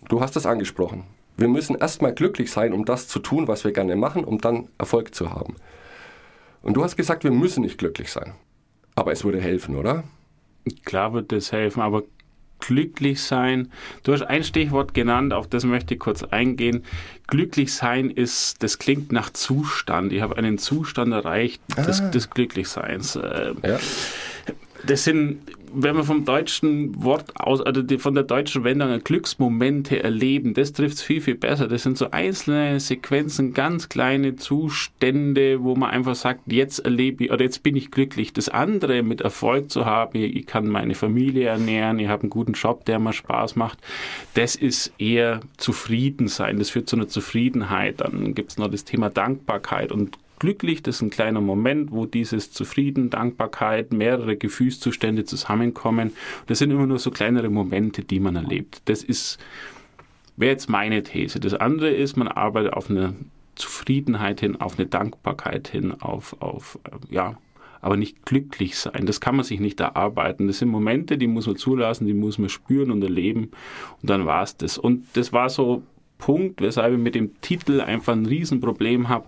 du 0.10 0.22
hast 0.22 0.36
es 0.36 0.46
angesprochen, 0.46 1.04
wir 1.38 1.48
müssen 1.48 1.76
erstmal 1.76 2.14
glücklich 2.14 2.52
sein, 2.52 2.74
um 2.74 2.86
das 2.86 3.08
zu 3.08 3.20
tun, 3.20 3.48
was 3.48 3.64
wir 3.64 3.72
gerne 3.72 3.96
machen, 3.96 4.24
um 4.24 4.40
dann 4.40 4.68
Erfolg 4.78 5.16
zu 5.16 5.32
haben. 5.32 5.56
Und 6.62 6.76
du 6.76 6.84
hast 6.84 6.98
gesagt, 6.98 7.24
wir 7.24 7.32
müssen 7.32 7.64
nicht 7.64 7.78
glücklich 7.78 8.12
sein. 8.12 8.34
Aber 8.96 9.12
es 9.12 9.24
würde 9.24 9.42
helfen, 9.42 9.76
oder? 9.76 10.04
Klar 10.86 11.14
wird 11.14 11.32
das 11.32 11.52
helfen, 11.52 11.82
aber 11.82 12.04
glücklich 12.60 13.22
sein. 13.22 13.72
Du 14.04 14.14
hast 14.14 14.22
ein 14.22 14.44
Stichwort 14.44 14.94
genannt, 14.94 15.34
auf 15.34 15.48
das 15.48 15.64
möchte 15.64 15.96
ich 15.96 16.00
kurz 16.00 16.24
eingehen. 16.24 16.84
Glücklich 17.28 17.74
sein 17.74 18.10
ist, 18.10 18.62
das 18.62 18.78
klingt 18.78 19.12
nach 19.12 19.32
Zustand. 19.32 20.14
Ich 20.14 20.22
habe 20.22 20.38
einen 20.38 20.58
Zustand 20.60 21.12
erreicht 21.12 21.62
des, 21.76 22.02
ah. 22.02 22.10
des 22.10 22.30
Glücklichseins. 22.30 23.16
Ähm, 23.16 23.58
ja. 23.64 23.80
Das 24.86 25.04
sind 25.04 25.40
wenn 25.74 25.96
wir 25.96 26.04
vom 26.04 26.26
deutschen 26.26 27.04
Wort 27.04 27.40
aus, 27.40 27.62
also 27.62 27.82
von 27.98 28.14
der 28.14 28.24
deutschen 28.24 28.64
Wendung 28.64 29.00
Glücksmomente 29.04 30.04
erleben, 30.04 30.54
das 30.54 30.74
trifft 30.74 30.96
es 30.96 31.02
viel, 31.02 31.22
viel 31.22 31.36
besser. 31.36 31.68
Das 31.68 31.84
sind 31.84 31.98
so 31.98 32.12
einzelne 32.12 32.80
Sequenzen, 32.80 33.54
ganz 33.54 33.90
kleine 33.90 34.36
Zustände, 34.36 35.64
wo 35.64 35.76
man 35.76 35.92
einfach 35.92 36.16
sagt, 36.16 36.52
jetzt 36.52 36.80
erlebe 36.80 37.26
ich 37.26 37.32
oder 37.32 37.44
jetzt 37.44 37.64
bin 37.64 37.76
ich 37.76 37.92
glücklich. 37.92 38.34
Das 38.34 38.50
andere 38.50 39.04
mit 39.04 39.22
Erfolg 39.22 39.72
zu 39.72 39.86
haben, 39.86 40.18
ich 40.18 40.46
kann 40.46 40.68
meine 40.68 40.96
Familie 40.96 41.48
ernähren, 41.48 42.00
ich 42.00 42.08
habe 42.08 42.24
einen 42.24 42.30
guten 42.30 42.54
Job, 42.54 42.86
der 42.86 43.00
mir 43.00 43.14
Spaß 43.14 43.56
macht, 43.56 43.80
das 44.34 44.56
ist 44.56 44.94
eher 44.98 45.42
zufrieden 45.58 46.28
sein. 46.28 46.60
Das 46.60 46.70
führt 46.70 46.90
zu 46.90 46.96
einer 46.96 47.08
Zufriedenheit. 47.08 48.02
Dann 48.02 48.34
gibt 48.34 48.52
es 48.52 48.58
noch 48.58 48.70
das 48.70 48.84
Thema 48.84 49.10
Dankbarkeit 49.10 49.92
und 49.92 50.18
glücklich, 50.42 50.82
das 50.82 50.96
ist 50.96 51.02
ein 51.04 51.12
kleiner 51.12 51.40
Moment, 51.40 51.92
wo 51.92 52.08
dieses 52.08 52.52
Zufrieden, 52.52 53.12
Dankbarkeit, 53.12 53.94
mehrere 53.94 54.36
Gefühlszustände 54.36 55.24
zusammenkommen. 55.24 56.14
Das 56.48 56.58
sind 56.58 56.72
immer 56.72 56.88
nur 56.88 56.98
so 56.98 57.12
kleinere 57.12 57.52
Momente, 57.52 58.04
die 58.04 58.20
man 58.20 58.36
erlebt. 58.36 58.82
Das 58.86 59.04
ist, 59.04 59.38
wäre 60.38 60.52
jetzt 60.52 60.68
meine 60.68 61.04
These. 61.04 61.40
Das 61.40 61.54
andere 61.54 61.92
ist, 61.92 62.18
man 62.18 62.28
arbeitet 62.28 62.74
auf 62.74 62.90
eine 62.90 63.14
Zufriedenheit 63.54 64.40
hin, 64.40 64.60
auf 64.60 64.80
eine 64.80 64.88
Dankbarkeit 64.88 65.68
hin, 65.68 65.94
auf, 66.02 66.36
auf 66.42 66.80
äh, 66.86 67.14
ja, 67.14 67.38
aber 67.80 67.96
nicht 67.96 68.26
glücklich 68.26 68.80
sein. 68.80 69.06
Das 69.06 69.22
kann 69.22 69.36
man 69.36 69.46
sich 69.46 69.60
nicht 69.60 69.80
erarbeiten. 69.80 70.48
Das 70.48 70.58
sind 70.58 70.70
Momente, 70.70 71.20
die 71.20 71.28
muss 71.28 71.46
man 71.46 71.56
zulassen, 71.56 72.08
die 72.08 72.16
muss 72.16 72.40
man 72.40 72.50
spüren 72.50 72.90
und 72.90 73.04
erleben 73.04 73.52
und 74.02 74.10
dann 74.10 74.26
war 74.26 74.42
es 74.42 74.58
das. 74.58 74.80
Und 74.80 75.06
das 75.14 75.34
war 75.34 75.50
so 75.50 75.84
Punkt, 76.22 76.62
weshalb 76.62 76.94
ich 76.94 77.00
mit 77.00 77.16
dem 77.16 77.42
Titel 77.42 77.82
einfach 77.82 78.14
ein 78.14 78.26
Riesenproblem 78.26 79.10
habe. 79.10 79.26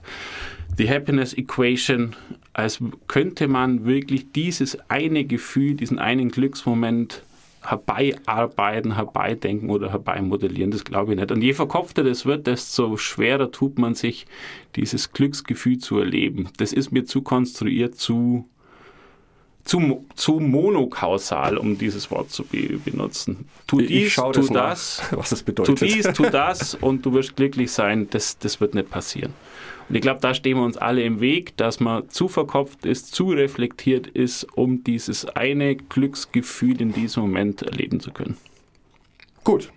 Die 0.80 0.90
Happiness 0.90 1.34
Equation, 1.34 2.16
als 2.54 2.80
könnte 3.08 3.50
man 3.50 3.84
wirklich 3.84 4.32
dieses 4.32 4.78
eine 4.90 5.26
Gefühl, 5.26 5.74
diesen 5.74 6.00
einen 6.00 6.30
Glücksmoment 6.30 7.24
herbeiarbeiten, 7.66 8.96
herbeidenken 8.96 9.70
oder 9.70 9.92
herbeimodellieren. 9.92 10.72
Das 10.72 10.84
glaube 10.84 11.14
ich 11.14 11.20
nicht. 11.20 11.32
Und 11.32 11.42
je 11.42 11.54
verkopfter 11.54 12.04
das 12.04 12.26
wird, 12.26 12.48
desto 12.48 12.98
schwerer 12.98 13.52
tut 13.52 13.80
man 13.80 13.96
sich, 13.96 14.26
dieses 14.76 15.14
Glücksgefühl 15.14 15.78
zu 15.78 15.98
erleben. 15.98 16.50
Das 16.58 16.74
ist 16.74 16.92
mir 16.92 17.06
zu 17.06 17.22
konstruiert, 17.22 17.96
zu, 17.96 18.46
zu, 19.64 20.06
zu 20.16 20.40
monokausal, 20.40 21.58
um 21.58 21.78
dieses 21.78 22.12
Wort 22.12 22.32
zu 22.32 22.44
be 22.44 22.78
benutzen. 22.84 23.48
Tu 23.68 23.80
Ich- 23.80 23.90
ich 23.90 24.04
dies, 24.04 24.12
schau 24.12 24.32
tu 24.32 24.42
das 24.42 24.50
nach, 24.50 24.70
das, 24.72 25.02
was 25.12 25.30
das 25.30 25.40
tu 25.40 25.46
bedeutet. 25.46 25.82
dies, 25.82 26.04
tu 26.14 26.24
das 26.32 26.76
und 26.76 27.06
du 27.06 27.14
wirst 27.14 27.36
glücklich 27.36 27.72
sein. 27.72 28.08
Das, 28.10 28.38
das 28.38 28.60
wird 28.60 28.74
nicht 28.76 28.90
passieren. 28.90 29.34
Und 29.90 29.96
ich 29.96 30.02
glaube, 30.02 30.22
da 30.22 30.34
stehen 30.34 30.58
wir 30.58 30.64
uns 30.64 30.78
alle 30.78 31.04
im 31.04 31.20
Weg, 31.20 31.56
dass 31.58 31.80
man 31.80 32.10
zu 32.10 32.28
verkopft 32.30 32.86
ist, 32.86 33.14
zu 33.14 33.30
reflektiert 33.32 34.08
ist, 34.08 34.46
um 34.58 34.84
dieses 34.84 35.26
eine 35.26 35.76
Glücksgefühl 35.76 36.80
in 36.82 36.94
diesem 36.94 37.24
Moment 37.24 37.62
erleben 37.64 38.00
zu 38.00 38.12
können. 38.12 38.38
Gut, 39.44 39.72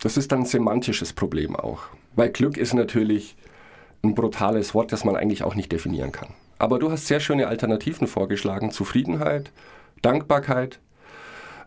das 0.00 0.16
ist 0.16 0.30
dann 0.32 0.40
ein 0.40 0.46
semantisches 0.46 1.12
Problem 1.12 1.56
auch. 1.56 1.80
Weil 2.14 2.30
Glück 2.30 2.56
ist 2.56 2.72
natürlich 2.72 3.36
ein 4.02 4.14
brutales 4.14 4.74
Wort, 4.74 4.92
das 4.92 5.04
man 5.04 5.16
eigentlich 5.16 5.42
auch 5.42 5.54
nicht 5.54 5.72
definieren 5.72 6.12
kann. 6.12 6.28
Aber 6.62 6.78
du 6.78 6.92
hast 6.92 7.08
sehr 7.08 7.18
schöne 7.18 7.48
Alternativen 7.48 8.06
vorgeschlagen. 8.06 8.70
Zufriedenheit, 8.70 9.50
Dankbarkeit 10.00 10.78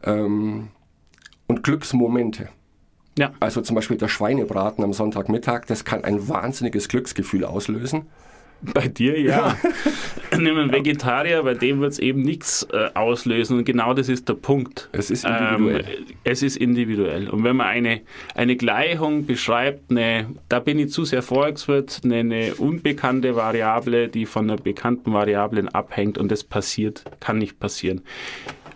ähm, 0.05 0.69
und 1.47 1.63
Glücksmomente. 1.63 2.47
Ja, 3.17 3.33
Also 3.41 3.59
zum 3.59 3.75
Beispiel 3.75 3.97
der 3.97 4.07
Schweinebraten 4.07 4.85
am 4.85 4.93
Sonntagmittag, 4.93 5.65
das 5.67 5.83
kann 5.83 6.05
ein 6.05 6.29
wahnsinniges 6.29 6.87
Glücksgefühl 6.87 7.43
auslösen. 7.43 8.05
Bei 8.61 8.87
dir 8.87 9.19
ja. 9.19 9.57
Nimm 10.37 10.57
einen 10.57 10.71
Vegetarier, 10.71 11.43
bei 11.43 11.53
dem 11.53 11.79
wird 11.79 11.93
es 11.93 11.99
eben 11.99 12.21
nichts 12.21 12.67
äh, 12.71 12.89
auslösen. 12.93 13.59
Und 13.59 13.65
genau 13.65 13.93
das 13.93 14.09
ist 14.09 14.27
der 14.27 14.33
Punkt. 14.33 14.89
Es 14.91 15.09
ist 15.09 15.25
individuell. 15.25 15.85
Ähm, 15.85 16.15
es 16.23 16.43
ist 16.43 16.57
individuell. 16.57 17.29
Und 17.29 17.43
wenn 17.43 17.55
man 17.55 17.67
eine, 17.67 18.01
eine 18.33 18.55
Gleichung 18.55 19.25
beschreibt, 19.25 19.91
eine, 19.91 20.27
da 20.49 20.59
bin 20.59 20.79
ich 20.79 20.91
zu 20.91 21.05
sehr 21.05 21.21
Volkswirt, 21.21 22.01
eine, 22.03 22.17
eine 22.17 22.55
unbekannte 22.55 23.35
Variable, 23.35 24.07
die 24.07 24.25
von 24.25 24.49
einer 24.49 24.59
bekannten 24.59 25.13
Variablen 25.13 25.69
abhängt 25.69 26.17
und 26.17 26.31
das 26.31 26.43
passiert, 26.43 27.03
kann 27.19 27.37
nicht 27.37 27.59
passieren. 27.59 28.01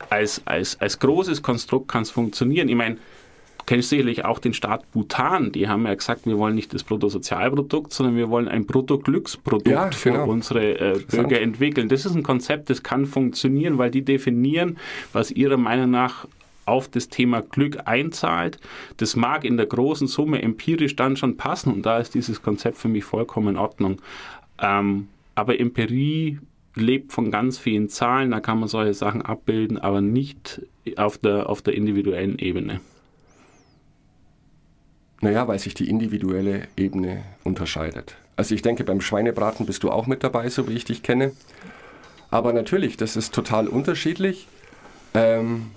Als, 0.10 0.42
als, 0.46 0.80
als 0.80 1.00
großes 1.00 1.42
Konstrukt 1.42 1.88
kann 1.90 2.04
es 2.04 2.12
funktionieren. 2.12 2.70
Ich 2.70 2.76
meine, 2.76 2.98
kennst 3.70 3.90
sicherlich 3.90 4.26
auch 4.26 4.40
den 4.40 4.56
Staat 4.56 4.92
Bhutan. 4.94 5.52
Die 5.52 5.68
haben 5.68 5.86
ja 5.86 5.94
gesagt, 5.94 6.26
wir 6.26 6.40
wollen 6.40 6.56
nicht 6.56 6.74
das 6.74 6.84
Bruttosozialprodukt, 6.84 7.94
sondern 7.94 8.18
wir 8.18 8.28
wollen 8.32 8.48
ein 8.48 8.66
Bruttoglücksprodukt 8.66 9.68
Ja, 9.68 9.92
für 9.92 10.14
genau. 10.14 10.28
unsere 10.28 10.80
äh, 10.80 11.00
Bürger 11.08 11.40
entwickeln. 11.40 11.88
Das 11.88 12.04
ist 12.04 12.16
ein 12.16 12.24
Konzept, 12.24 12.72
das 12.72 12.82
kann 12.82 13.06
funktionieren, 13.06 13.78
weil 13.78 13.92
die 13.92 14.02
definieren, 14.02 14.78
was 15.14 15.30
ihrer 15.30 15.58
Meinung 15.58 15.92
nach 15.92 16.28
auf 16.66 16.88
das 16.88 17.10
Thema 17.10 17.44
Glück 17.44 17.78
einzahlt. 17.86 18.58
Das 18.98 19.16
mag 19.16 19.44
in 19.46 19.58
der 19.58 19.68
großen 19.68 20.08
Summe 20.08 20.42
empirisch 20.42 20.96
dann 20.96 21.16
schon 21.16 21.38
passen 21.38 21.72
und 21.72 21.86
da 21.86 22.00
ist 22.00 22.16
dieses 22.16 22.42
Konzept 22.42 22.80
für 22.80 22.88
mich 22.88 23.04
vollkommen 23.04 23.50
in 23.50 23.58
Ordnung. 23.58 24.02
Ähm, 24.60 25.10
aber 25.36 25.60
Empirie 25.60 26.40
lebt 26.74 27.14
von 27.14 27.30
ganz 27.30 27.60
vielen 27.60 27.88
Zahlen, 27.88 28.32
da 28.32 28.40
kann 28.40 28.60
man 28.60 28.68
solche 28.68 28.96
Sachen 28.96 29.22
abbilden, 29.22 29.78
aber 29.78 30.02
nicht 30.02 30.64
auf 30.96 31.20
der, 31.20 31.48
auf 31.48 31.62
der 31.62 31.76
individuellen 31.76 32.40
Ebene. 32.40 32.80
Naja, 35.22 35.48
weil 35.48 35.60
sich 35.60 35.74
die 35.74 35.90
individuelle 35.90 36.68
Ebene 36.78 37.24
unterscheidet. 37.44 38.16
Also 38.38 38.56
ich 38.56 38.62
denke, 38.62 38.84
beim 38.86 39.02
Schweinebraten 39.02 39.66
bist 39.66 39.84
du 39.84 39.92
auch 39.92 40.08
mit 40.08 40.24
dabei, 40.24 40.50
so 40.50 40.68
wie 40.70 40.74
ich 40.74 40.86
dich 40.86 41.04
kenne. 41.04 41.32
Aber 42.32 42.54
natürlich, 42.54 42.96
das 42.96 43.16
ist 43.18 43.34
total 43.34 43.68
unterschiedlich. 43.68 44.48
Ähm, 45.14 45.72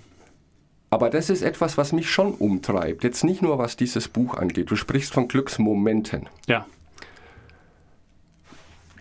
aber 0.91 1.11
das 1.11 1.29
ist 1.31 1.43
etwas, 1.43 1.77
was 1.79 1.93
mich 1.93 2.09
schon 2.11 2.35
umtreibt. 2.35 3.03
Jetzt 3.03 3.25
nicht 3.25 3.43
nur, 3.43 3.59
was 3.59 3.77
dieses 3.77 4.07
Buch 4.09 4.35
angeht. 4.37 4.71
Du 4.71 4.77
sprichst 4.77 5.13
von 5.13 5.27
Glücksmomenten. 5.27 6.29
Ja, 6.47 6.67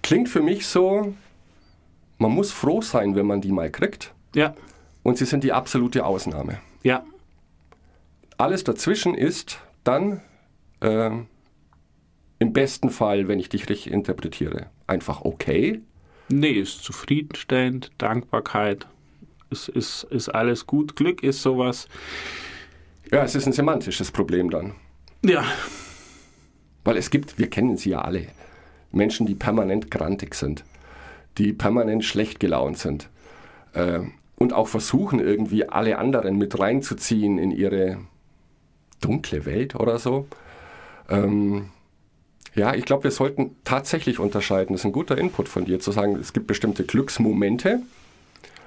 Klingt 0.01 0.29
für 0.29 0.41
mich 0.41 0.65
so, 0.65 1.13
man 2.17 2.31
muss 2.31 2.51
froh 2.51 2.81
sein, 2.81 3.15
wenn 3.15 3.25
man 3.27 3.41
die 3.41 3.51
mal 3.51 3.69
kriegt. 3.69 4.13
ja, 4.33 4.55
Und 5.03 5.17
sie 5.17 5.25
sind 5.25 5.43
die 5.43 5.53
absolute 5.53 6.05
Ausnahme. 6.05 6.60
ja, 6.83 7.03
Alles 8.38 8.63
dazwischen 8.63 9.13
ist 9.13 9.60
dann 9.83 10.21
ähm, 10.81 11.27
im 12.39 12.53
besten 12.53 12.89
Fall, 12.89 13.27
wenn 13.27 13.39
ich 13.39 13.50
dich 13.50 13.69
richtig 13.69 13.91
interpretiere, 13.91 14.67
einfach 14.88 15.21
okay. 15.21 15.81
Nee, 16.29 16.51
ist 16.51 16.83
zufriedenstellend, 16.83 17.91
Dankbarkeit, 17.97 18.88
ist, 19.50 19.67
ist, 19.69 20.03
ist 20.05 20.29
alles 20.29 20.65
gut. 20.65 20.95
Glück 20.95 21.23
ist 21.23 21.41
sowas. 21.41 21.88
Ja, 23.11 23.23
es 23.23 23.35
ist 23.35 23.45
ein 23.45 23.53
semantisches 23.53 24.11
Problem 24.11 24.50
dann. 24.50 24.73
Ja, 25.23 25.43
Weil 26.83 26.97
es 26.97 27.11
gibt, 27.11 27.38
wir 27.38 27.50
kennen 27.50 27.77
sie 27.77 27.91
ja 27.91 28.01
alle, 28.01 28.27
Menschen, 28.91 29.27
die 29.27 29.35
permanent 29.35 29.91
grantig 29.91 30.33
sind, 30.33 30.63
die 31.38 31.53
permanent 31.53 32.03
schlecht 32.03 32.39
gelaunt 32.39 32.77
sind 32.77 33.09
äh, 33.73 34.00
und 34.35 34.53
auch 34.53 34.67
versuchen, 34.67 35.19
irgendwie 35.19 35.69
alle 35.69 36.00
anderen 36.00 36.38
mit 36.38 36.57
reinzuziehen 36.59 37.38
in 37.38 37.51
ihre 37.51 38.00
dunkle 39.00 39.45
Welt 39.45 39.75
oder 39.75 40.00
so. 40.00 40.27
Ähm, 41.11 41.69
ja, 42.53 42.73
ich 42.73 42.85
glaube, 42.85 43.05
wir 43.05 43.11
sollten 43.11 43.55
tatsächlich 43.63 44.19
unterscheiden. 44.19 44.73
Das 44.73 44.81
ist 44.81 44.85
ein 44.85 44.91
guter 44.91 45.17
Input 45.17 45.47
von 45.47 45.65
dir, 45.65 45.79
zu 45.79 45.91
sagen, 45.91 46.15
es 46.17 46.33
gibt 46.33 46.47
bestimmte 46.47 46.83
Glücksmomente, 46.83 47.81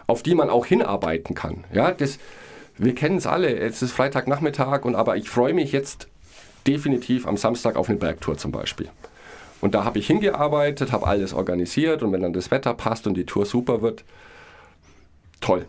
auf 0.07 0.23
die 0.23 0.35
man 0.35 0.51
auch 0.51 0.67
hinarbeiten 0.67 1.35
kann. 1.35 1.65
Ja, 1.73 1.91
das, 1.93 2.19
wir 2.79 2.95
kennen 2.95 3.19
es 3.19 3.27
alle. 3.27 3.55
Es 3.57 3.83
ist 3.83 3.93
Freitagnachmittag 3.93 4.85
und 4.85 4.95
aber 4.95 5.17
ich 5.17 5.29
freue 5.29 5.53
mich 5.53 5.73
jetzt 5.73 6.09
definitiv 6.67 7.27
am 7.27 7.37
Samstag 7.37 7.77
auf 7.77 7.89
eine 7.89 7.99
Bergtour 7.99 8.39
zum 8.39 8.53
Beispiel. 8.53 8.89
Und 9.61 9.75
da 9.75 9.85
habe 9.85 9.99
ich 9.99 10.07
hingearbeitet, 10.07 10.93
habe 10.93 11.07
alles 11.07 11.33
organisiert 11.33 12.03
und 12.03 12.13
wenn 12.13 12.23
dann 12.23 12.33
das 12.33 12.51
Wetter 12.51 12.75
passt 12.75 13.07
und 13.07 13.15
die 13.15 13.25
Tour 13.25 13.47
super 13.47 13.83
wird, 13.83 14.05
toll. 15.41 15.67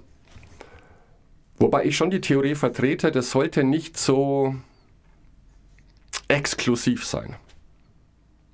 Wobei 1.57 1.85
ich 1.85 1.95
schon 1.95 2.11
die 2.11 2.21
Theorie 2.21 2.55
vertrete, 2.55 3.11
das 3.11 3.31
sollte 3.31 3.63
nicht 3.63 3.97
so 3.97 4.55
exklusiv 6.27 7.05
sein. 7.05 7.35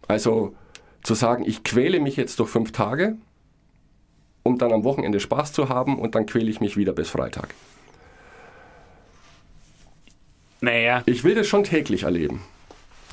Also 0.08 0.56
zu 1.04 1.14
sagen, 1.16 1.44
ich 1.46 1.64
quäle 1.64 2.00
mich 2.00 2.16
jetzt 2.16 2.40
durch 2.40 2.50
fünf 2.50 2.72
Tage, 2.72 3.16
um 4.44 4.58
dann 4.58 4.72
am 4.74 4.84
Wochenende 4.84 5.20
Spaß 5.20 5.54
zu 5.54 5.70
haben 5.70 6.00
und 6.00 6.16
dann 6.16 6.26
quäle 6.26 6.50
ich 6.50 6.60
mich 6.60 6.78
wieder 6.78 6.94
bis 6.94 7.10
Freitag. 7.10 7.54
naja, 10.62 11.04
Ich 11.06 11.24
will 11.24 11.36
das 11.36 11.48
schon 11.48 11.64
täglich 11.64 12.04
erleben. 12.04 12.42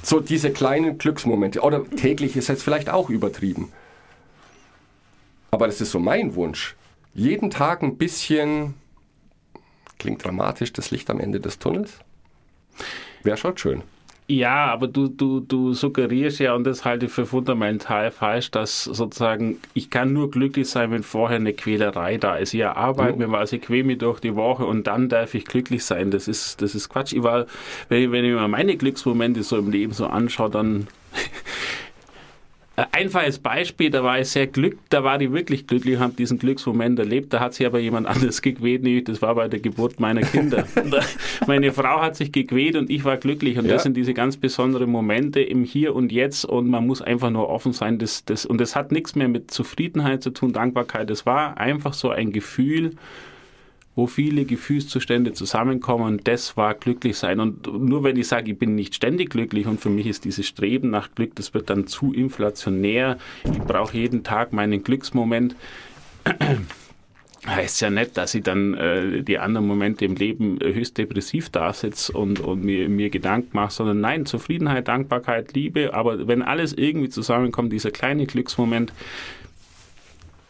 So 0.03 0.21
diese 0.21 0.53
kleinen 0.53 0.99
Glücksmomente. 0.99 1.61
Oder 1.61 1.85
täglich 1.85 2.37
ist 2.37 2.49
jetzt 2.49 2.63
vielleicht 2.63 2.91
auch 2.91 3.11
übertrieben. 3.11 3.73
Aber 5.51 5.67
das 5.67 5.81
ist 5.81 5.91
so 5.91 5.99
mein 5.99 6.35
Wunsch. 6.35 6.77
Jeden 7.15 7.51
Tag 7.51 7.83
ein 7.83 7.97
bisschen, 7.97 8.75
klingt 9.99 10.25
dramatisch, 10.25 10.73
das 10.73 10.91
Licht 10.91 11.11
am 11.11 11.21
Ende 11.21 11.41
des 11.41 11.59
Tunnels. 11.59 11.99
Wäre 13.23 13.37
schon 13.37 13.57
schön. 13.57 13.83
Ja, 14.31 14.67
aber 14.67 14.89
du, 14.89 15.09
du, 15.09 15.41
du 15.41 15.73
suggerierst 15.73 16.41
ja, 16.41 16.55
und 16.55 16.65
das 16.65 16.85
halte 16.85 17.07
ich 17.07 17.13
für 17.13 17.25
fundamental 17.25 18.11
falsch, 18.11 18.51
dass 18.51 18.85
sozusagen, 18.85 19.57
ich 19.73 19.89
kann 19.89 20.13
nur 20.13 20.31
glücklich 20.31 20.69
sein, 20.69 20.91
wenn 20.91 21.03
vorher 21.03 21.37
eine 21.37 21.55
Quälerei 21.55 22.19
da 22.19 22.37
ist. 22.37 22.53
Ich 22.53 22.63
arbeite 22.63 23.19
mir 23.19 23.27
mal, 23.27 23.39
also 23.39 23.57
ich 23.57 23.63
quäle 23.63 23.85
mich 23.85 23.99
durch 23.99 24.21
die 24.21 24.35
Woche 24.37 24.67
und 24.67 24.87
dann 24.87 25.09
darf 25.09 25.33
ich 25.35 25.47
glücklich 25.47 25.83
sein. 25.83 26.11
Das 26.11 26.29
ist, 26.29 26.61
das 26.61 26.75
ist 26.75 26.91
Quatsch. 26.91 27.15
Ich 27.15 27.23
war, 27.23 27.47
wenn 27.89 28.03
ich, 28.03 28.11
wenn 28.13 28.23
ich 28.23 28.35
mir 28.35 28.49
meine 28.49 28.77
Glücksmomente 28.77 29.43
so 29.43 29.57
im 29.57 29.71
Leben 29.71 29.95
so 29.95 30.07
anschaue, 30.07 30.51
dann 30.51 30.89
einfaches 32.93 33.39
Beispiel, 33.39 33.91
da 33.91 34.05
war 34.05 34.21
ich 34.21 34.29
sehr 34.29 34.47
glücklich, 34.47 34.81
da 34.89 35.03
war 35.05 35.21
ich 35.21 35.33
wirklich 35.33 35.67
glücklich 35.67 35.97
und 35.97 36.01
habe 36.01 36.13
diesen 36.15 36.39
Glücksmoment 36.39 36.99
erlebt. 36.99 37.33
Da 37.33 37.41
hat 37.41 37.55
sich 37.55 37.67
aber 37.67 37.79
jemand 37.79 38.07
anderes 38.09 38.43
gequält, 38.43 38.83
nämlich 38.83 39.05
das 39.05 39.23
war 39.23 39.35
bei 39.35 39.49
der 39.49 39.61
Geburt 39.61 40.01
meiner 40.01 40.23
Kinder. 40.23 40.67
Meine 41.47 41.73
Frau 41.73 42.01
hat 42.01 42.17
sich 42.17 42.33
gequält 42.33 42.77
und 42.77 42.91
ich 42.91 43.05
war 43.05 43.17
glücklich. 43.17 43.59
Und 43.59 43.67
ja. 43.67 43.73
das 43.73 43.83
sind 43.83 43.97
diese 43.97 44.15
ganz 44.15 44.37
besonderen 44.37 44.91
Momente 44.91 45.41
im 45.41 45.65
Hier 45.65 45.95
und 45.95 46.13
Jetzt 46.13 46.45
und 46.45 46.69
man 46.69 46.87
muss 46.87 47.03
einfach 47.03 47.31
nur 47.31 47.49
offen 47.49 47.73
sein. 47.73 47.99
Das, 47.99 48.25
das, 48.25 48.47
und 48.47 48.61
das 48.61 48.77
hat 48.77 48.93
nichts 48.93 49.15
mehr 49.15 49.29
mit 49.29 49.51
Zufriedenheit 49.51 50.23
zu 50.23 50.31
tun, 50.31 50.53
Dankbarkeit. 50.53 51.11
Das 51.11 51.27
war 51.27 51.59
einfach 51.59 51.95
so 51.95 52.11
ein 52.11 52.33
Gefühl, 52.33 52.93
wo 53.99 54.07
viele 54.07 54.45
Gefühlszustände 54.45 55.33
zusammenkommen 55.33 56.21
das 56.23 56.57
war 56.57 56.75
glücklich 56.75 57.19
sein. 57.19 57.41
Und 57.41 57.67
nur 57.67 58.05
wenn 58.05 58.17
ich 58.17 58.29
sage, 58.29 58.53
ich 58.53 58.57
bin 58.57 58.77
nicht 58.77 58.95
ständig 58.95 59.31
glücklich 59.31 59.67
und 59.67 59.81
für 59.81 59.91
mich 59.91 60.07
ist 60.07 60.25
dieses 60.25 60.47
Streben 60.47 60.91
nach 60.91 61.17
Glück, 61.17 61.35
das 61.35 61.53
wird 61.53 61.69
dann 61.69 61.89
zu 61.89 62.13
inflationär. 62.13 63.19
Ich 63.43 63.59
brauche 63.59 63.97
jeden 63.97 64.23
Tag 64.23 64.53
meinen 64.53 64.85
Glücksmoment. 64.85 65.57
Heißt 67.45 67.81
ja 67.81 67.91
nicht, 67.91 68.17
dass 68.17 68.37
ich 68.37 68.45
dann 68.45 68.75
äh, 68.75 69.25
die 69.25 69.41
anderen 69.41 69.67
Momente 69.67 70.05
im 70.05 70.15
Leben 70.15 70.61
höchst 70.63 70.97
depressiv 70.97 71.51
da 71.51 71.73
sitze 71.73 72.13
und, 72.13 72.39
und 72.39 72.63
mir, 72.63 72.89
mir 72.89 73.11
Gedanken 73.11 73.51
mache, 73.55 73.73
sondern 73.73 74.01
nein, 74.01 74.27
Zufriedenheit, 74.27 74.87
Dankbarkeit, 74.87 75.55
Liebe, 75.55 75.93
aber 75.93 76.29
wenn 76.29 76.43
alles 76.43 76.73
irgendwie 76.73 77.09
zusammenkommt, 77.09 77.73
dieser 77.73 77.91
kleine 77.91 78.27
Glücksmoment, 78.27 78.93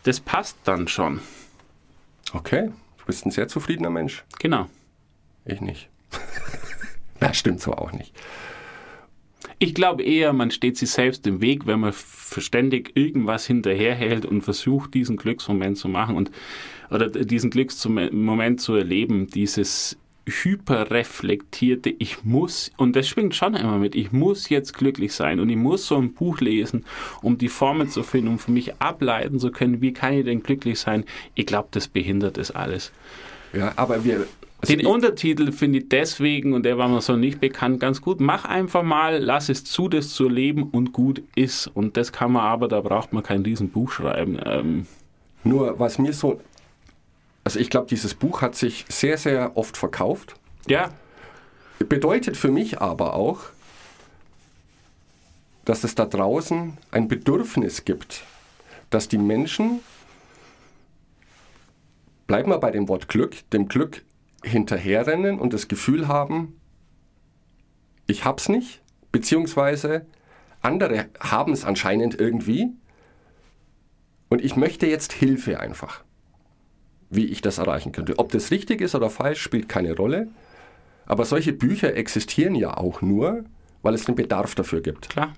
das 0.03 0.21
passt 0.21 0.59
dann 0.65 0.87
schon. 0.87 1.21
Okay, 2.35 2.69
bist 3.09 3.27
ein 3.27 3.33
sehr 3.33 3.49
zufriedener 3.49 3.91
Mensch. 3.91 4.25
Genau. 4.39 4.69
Ich 5.45 5.61
nicht. 5.61 5.89
das 7.21 7.37
stimmt 7.37 7.61
so 7.61 7.73
auch 7.73 7.91
nicht. 7.91 8.15
Ich 9.59 9.75
glaube 9.75 10.05
eher, 10.05 10.33
man 10.33 10.53
steht 10.53 10.77
sich 10.77 10.91
selbst 10.91 11.27
im 11.27 11.41
Weg, 11.41 11.67
wenn 11.67 11.81
man 11.81 11.93
verständig 11.93 12.93
irgendwas 12.95 13.47
hinterherhält 13.47 14.25
und 14.25 14.43
versucht, 14.43 14.95
diesen 14.95 15.17
Glücksmoment 15.17 15.79
zu 15.79 15.89
machen 15.89 16.17
und 16.17 16.31
oder 16.91 17.09
diesen 17.09 17.51
Glücksmoment 17.51 18.61
zu 18.61 18.75
erleben, 18.75 19.27
dieses 19.27 19.99
hyperreflektierte, 20.31 21.95
ich 21.99 22.25
muss, 22.25 22.71
und 22.77 22.97
das 22.97 23.09
schwingt 23.09 23.35
schon 23.35 23.55
immer 23.55 23.79
mit, 23.79 23.95
ich 23.95 24.13
muss 24.13 24.49
jetzt 24.49 24.75
glücklich 24.75 25.13
sein 25.13 25.41
und 25.41 25.49
ich 25.49 25.57
muss 25.57 25.87
so 25.87 25.97
ein 25.97 26.13
Buch 26.13 26.41
lesen, 26.41 26.85
um 27.23 27.39
die 27.39 27.49
Formel 27.49 27.89
zu 27.89 28.03
finden, 28.03 28.29
um 28.29 28.39
für 28.39 28.53
mich 28.53 28.81
ableiten 28.81 29.39
zu 29.39 29.51
können, 29.51 29.81
wie 29.81 29.93
kann 29.93 30.13
ich 30.13 30.25
denn 30.25 30.43
glücklich 30.43 30.79
sein. 30.79 31.05
Ich 31.35 31.47
glaube, 31.47 31.69
das 31.71 31.89
behindert 31.89 32.39
es 32.39 32.51
alles. 32.51 32.93
Ja, 33.53 33.73
aber 33.77 34.05
wir. 34.05 34.27
Also 34.61 34.75
Den 34.75 34.87
Untertitel 34.87 35.53
finde 35.53 35.79
ich 35.79 35.89
deswegen, 35.89 36.53
und 36.53 36.65
der 36.65 36.79
war 36.79 36.89
mir 36.89 37.01
so 37.01 37.15
nicht 37.15 37.41
bekannt, 37.41 37.79
ganz 37.79 38.01
gut. 38.01 38.19
Mach 38.19 38.45
einfach 38.45 38.83
mal, 38.83 39.19
lass 39.19 39.49
es 39.49 39.63
zu, 39.65 39.89
das 39.89 40.11
zu 40.11 40.25
erleben 40.25 40.65
und 40.65 40.93
gut 40.93 41.23
ist. 41.37 41.69
Und 41.69 41.97
das 41.97 42.11
kann 42.11 42.33
man 42.33 42.43
aber, 42.43 42.67
da 42.67 42.81
braucht 42.81 43.13
man 43.13 43.23
kein 43.23 43.43
Riesenbuch 43.43 43.93
schreiben. 43.93 44.37
Ähm, 44.45 44.87
Nur 45.45 45.79
was 45.79 45.99
mir 45.99 46.13
so 46.13 46.41
also 47.49 47.61
ich 47.61 47.71
glaube, 47.71 47.87
dieses 47.87 48.13
Buch 48.13 48.43
hat 48.43 48.57
sich 48.57 48.85
sehr, 48.91 49.17
sehr 49.17 49.57
oft 49.57 49.79
verkauft. 49.79 50.35
Ja. 50.67 50.93
Bedeutet 51.79 52.37
für 52.37 52.51
mich 52.51 52.83
aber 52.83 53.15
auch, 53.15 53.41
dass 55.65 55.83
es 55.83 55.95
da 55.95 56.05
draußen 56.05 56.77
ein 56.91 57.09
Bedürfnis 57.09 57.87
gibt, 57.87 58.25
dass 58.91 59.09
die 59.09 59.17
Menschen, 59.17 59.81
bleiben 62.27 62.51
wir 62.51 62.59
bei 62.59 62.71
dem 62.71 62.87
Wort 62.87 63.09
Glück, 63.09 63.49
dem 63.49 63.67
Glück 63.67 64.05
hinterherrennen 64.45 65.41
und 65.41 65.55
das 65.55 65.69
Gefühl 65.69 66.07
haben, 66.07 66.61
ich 68.07 68.27
hab's 68.27 68.51
nicht, 68.51 68.83
beziehungsweise 69.11 70.05
andere 70.61 71.09
haben 71.19 71.55
es 71.55 71.65
anscheinend 71.65 72.21
irgendwie 72.21 72.75
und 74.29 74.45
ich 74.45 74.55
möchte 74.55 74.87
jetzt 74.87 75.15
Hilfe 75.15 75.61
einfach 75.61 76.05
wie 77.11 77.27
ich 77.27 77.41
das 77.41 77.59
erreichen 77.59 77.93
könnte. 77.93 78.19
Ob 78.19 78.33
das 78.33 78.51
richtig 78.51 78.81
ist 78.81 78.95
oder 78.95 79.11
falsch, 79.11 79.41
spielt 79.41 79.69
keine 79.69 79.97
Rolle. 79.97 80.29
Aber 81.07 81.25
solche 81.25 81.53
Bücher 81.53 81.95
existieren 81.95 82.55
ja 82.55 82.77
auch 82.77 83.01
nur, 83.01 83.45
weil 83.83 83.95
es 83.95 84.05
den 84.05 84.15
Bedarf 84.15 84.55
dafür 84.55 84.83
gibt. 84.83 85.09
Klar. 85.09 85.35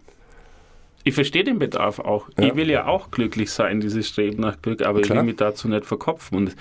Ich 1.03 1.15
verstehe 1.15 1.45
den 1.45 1.59
Bedarf 1.59 1.99
auch. 1.99 2.29
Ja. 2.39 2.49
Ich 2.49 2.57
will 2.57 2.69
ja 2.69 2.87
auch 2.87 3.11
glücklich 3.11 3.51
sein, 3.51 3.81
dieses 3.81 4.07
Streben 4.07 4.43
nach 4.43 4.61
Glück, 4.61 4.83
aber 4.83 5.01
Klar. 5.01 5.17
ich 5.17 5.21
will 5.21 5.27
mich 5.29 5.37
dazu 5.37 5.67
nicht 5.69 5.87
verkopfen. 5.87 6.37
Und 6.37 6.57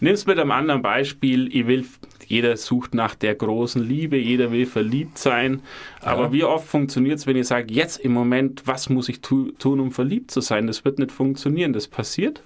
nimm 0.00 0.14
es 0.14 0.26
mit 0.26 0.38
einem 0.38 0.50
anderen 0.50 0.82
Beispiel. 0.82 1.54
Ich 1.54 1.68
will, 1.68 1.84
jeder 2.26 2.56
sucht 2.56 2.94
nach 2.94 3.14
der 3.14 3.36
großen 3.36 3.86
Liebe, 3.86 4.16
jeder 4.16 4.50
will 4.50 4.66
verliebt 4.66 5.18
sein. 5.18 5.62
Aber 6.00 6.24
ja. 6.24 6.32
wie 6.32 6.44
oft 6.44 6.66
funktioniert 6.66 7.20
es, 7.20 7.26
wenn 7.28 7.36
ich 7.36 7.46
sage, 7.46 7.72
jetzt 7.72 7.98
im 7.98 8.12
Moment, 8.12 8.62
was 8.66 8.88
muss 8.88 9.08
ich 9.08 9.20
tu 9.20 9.52
tun, 9.52 9.78
um 9.78 9.92
verliebt 9.92 10.32
zu 10.32 10.40
sein? 10.40 10.66
Das 10.66 10.84
wird 10.84 10.98
nicht 10.98 11.12
funktionieren. 11.12 11.72
Das 11.72 11.86
passiert 11.86 12.42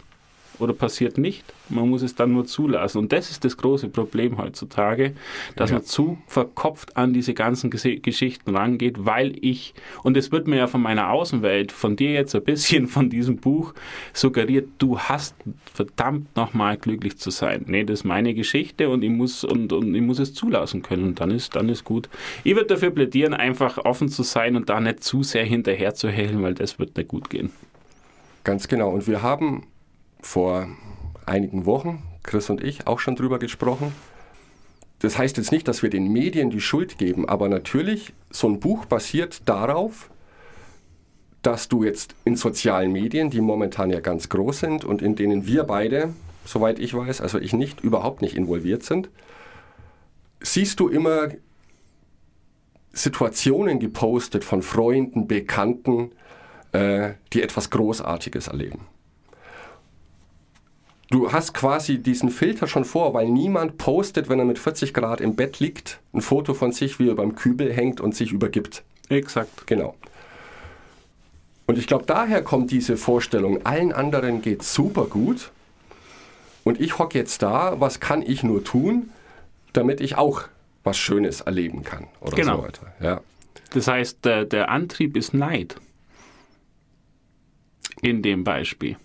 oder 0.59 0.73
passiert 0.73 1.19
nicht. 1.19 1.45
Man 1.69 1.89
muss 1.89 2.03
es 2.03 2.15
dann 2.15 2.33
nur 2.33 2.47
zulassen. 2.47 2.99
Und 2.99 3.13
das 3.13 3.31
ist 3.31 3.45
das 3.45 3.57
große 3.57 3.89
Problem 3.89 4.39
heutzutage, 4.39 5.15
dass 5.57 5.71
ja. 5.71 5.77
man 5.77 5.85
zu 5.85 6.19
verkopft 6.27 6.97
an 6.97 7.13
diese 7.13 7.35
ganzen 7.35 7.71
Geschichten 7.71 8.57
rangeht, 8.57 9.05
weil 9.05 9.37
ich, 9.41 9.75
und 10.03 10.17
es 10.17 10.33
wird 10.33 10.47
mir 10.47 10.57
ja 10.57 10.67
von 10.67 10.83
meiner 10.83 11.11
Außenwelt, 11.11 11.73
von 11.73 11.97
dir 11.97 12.13
jetzt 12.13 12.35
ein 12.35 12.43
bisschen 12.43 12.87
von 12.89 13.11
diesem 13.11 13.37
Buch 13.37 13.75
suggeriert, 14.13 14.69
du 14.79 14.99
hast 14.99 15.35
verdammt 15.73 16.35
nochmal 16.37 16.77
glücklich 16.77 17.19
zu 17.19 17.31
sein. 17.31 17.65
Nee, 17.67 17.85
das 17.85 18.01
ist 18.01 18.05
meine 18.05 18.35
Geschichte 18.35 18.89
und 18.89 19.03
ich 19.03 19.11
muss, 19.11 19.45
und, 19.45 19.73
und 19.73 19.95
ich 19.95 20.03
muss 20.03 20.19
es 20.19 20.35
zulassen 20.35 20.83
können. 20.83 21.05
Und 21.05 21.21
dann 21.21 21.31
ist, 21.31 21.55
dann 21.57 21.69
ist 21.69 21.85
gut. 21.85 22.09
Ich 22.45 22.55
würde 22.55 22.67
dafür 22.67 22.91
plädieren, 22.91 23.35
einfach 23.35 23.79
offen 23.79 24.09
zu 24.09 24.23
sein 24.23 24.57
und 24.57 24.69
da 24.69 24.81
nicht 24.81 25.05
zu 25.05 25.23
sehr 25.23 25.45
hinterher 25.45 25.95
zu 25.95 26.09
hellen, 26.09 26.43
weil 26.43 26.55
das 26.55 26.79
wird 26.79 26.97
nicht 26.97 27.09
gut 27.09 27.31
gehen. 27.31 27.51
Ganz 28.45 28.69
genau. 28.69 28.91
Und 28.91 29.07
wir 29.07 29.23
haben 29.23 29.67
vor 30.21 30.69
einigen 31.27 31.67
Wochen, 31.67 32.03
Chris 32.23 32.51
und 32.51 32.63
ich, 32.63 32.87
auch 32.87 32.99
schon 32.99 33.17
drüber 33.17 33.39
gesprochen. 33.39 33.93
Das 35.01 35.17
heißt 35.17 35.37
jetzt 35.37 35.53
nicht, 35.53 35.69
dass 35.69 35.83
wir 35.83 35.91
den 35.91 36.13
Medien 36.13 36.51
die 36.51 36.61
Schuld 36.61 36.99
geben, 36.99 37.29
aber 37.29 37.49
natürlich, 37.49 38.13
so 38.31 38.49
ein 38.49 38.61
Buch 38.61 38.85
basiert 38.85 39.49
darauf, 39.49 40.11
dass 41.43 41.69
du 41.69 41.85
jetzt 41.85 42.15
in 42.25 42.37
sozialen 42.37 42.93
Medien, 42.93 43.31
die 43.31 43.41
momentan 43.41 43.91
ja 43.91 44.01
ganz 44.01 44.29
groß 44.29 44.59
sind 44.59 44.85
und 44.85 45.03
in 45.03 45.15
denen 45.15 45.47
wir 45.47 45.65
beide, 45.65 46.13
soweit 46.45 46.81
ich 46.81 46.95
weiß, 46.95 47.21
also 47.21 47.39
ich 47.39 47.53
nicht, 47.53 47.81
überhaupt 47.81 48.23
nicht 48.23 48.37
involviert 48.37 48.83
sind, 48.83 49.09
siehst 50.41 50.81
du 50.81 50.89
immer 50.89 51.29
Situationen 52.93 53.79
gepostet 53.79 54.45
von 54.45 54.63
Freunden, 54.63 55.29
Bekannten, 55.29 56.11
äh, 56.73 57.13
die 57.33 57.43
etwas 57.43 57.71
Großartiges 57.71 58.49
erleben. 58.49 58.81
Du 61.11 61.33
hast 61.33 61.55
quasi 61.55 61.99
diesen 61.99 62.31
Filter 62.31 62.67
schon 62.67 62.85
vor, 62.85 63.15
weil 63.15 63.29
niemand 63.29 63.79
postet, 63.79 64.29
wenn 64.29 64.39
er 64.39 64.45
mit 64.45 64.59
40 64.59 64.93
Grad 64.93 65.21
im 65.23 65.37
Bett 65.37 65.59
liegt, 65.59 66.01
ein 66.13 66.21
Foto 66.21 66.53
von 66.53 66.73
sich, 66.73 66.99
wie 66.99 67.09
er 67.09 67.15
beim 67.15 67.35
Kübel 67.35 67.73
hängt 67.73 68.01
und 68.01 68.15
sich 68.15 68.31
übergibt. 68.31 68.83
Exakt. 69.09 69.67
Genau. 69.67 69.95
Und 71.67 71.79
ich 71.79 71.87
glaube, 71.87 72.05
daher 72.07 72.43
kommt 72.43 72.71
diese 72.71 72.97
Vorstellung, 72.97 73.65
allen 73.65 73.93
anderen 73.93 74.43
geht 74.43 74.63
super 74.63 75.05
gut 75.05 75.51
und 76.65 76.81
ich 76.81 76.99
hocke 76.99 77.19
jetzt 77.19 77.43
da, 77.43 77.81
was 77.81 78.01
kann 78.01 78.23
ich 78.23 78.43
nur 78.43 78.65
tun, 78.65 79.11
damit 79.73 80.01
ich 80.01 80.17
auch 80.17 80.43
was 80.85 80.99
Schönes 80.99 81.43
erleben 81.43 81.85
kann 81.85 82.07
oder 82.21 82.37
genau. 82.37 82.57
so 82.57 82.63
weiter. 82.65 82.93
Ja. 83.01 83.21
Das 83.71 83.87
heißt, 83.87 84.25
der, 84.25 84.45
der 84.45 84.71
Antrieb 84.71 85.17
ist 85.17 85.35
Neid 85.35 85.77
in 88.01 88.23
dem 88.23 88.45
Beispiel. 88.45 88.97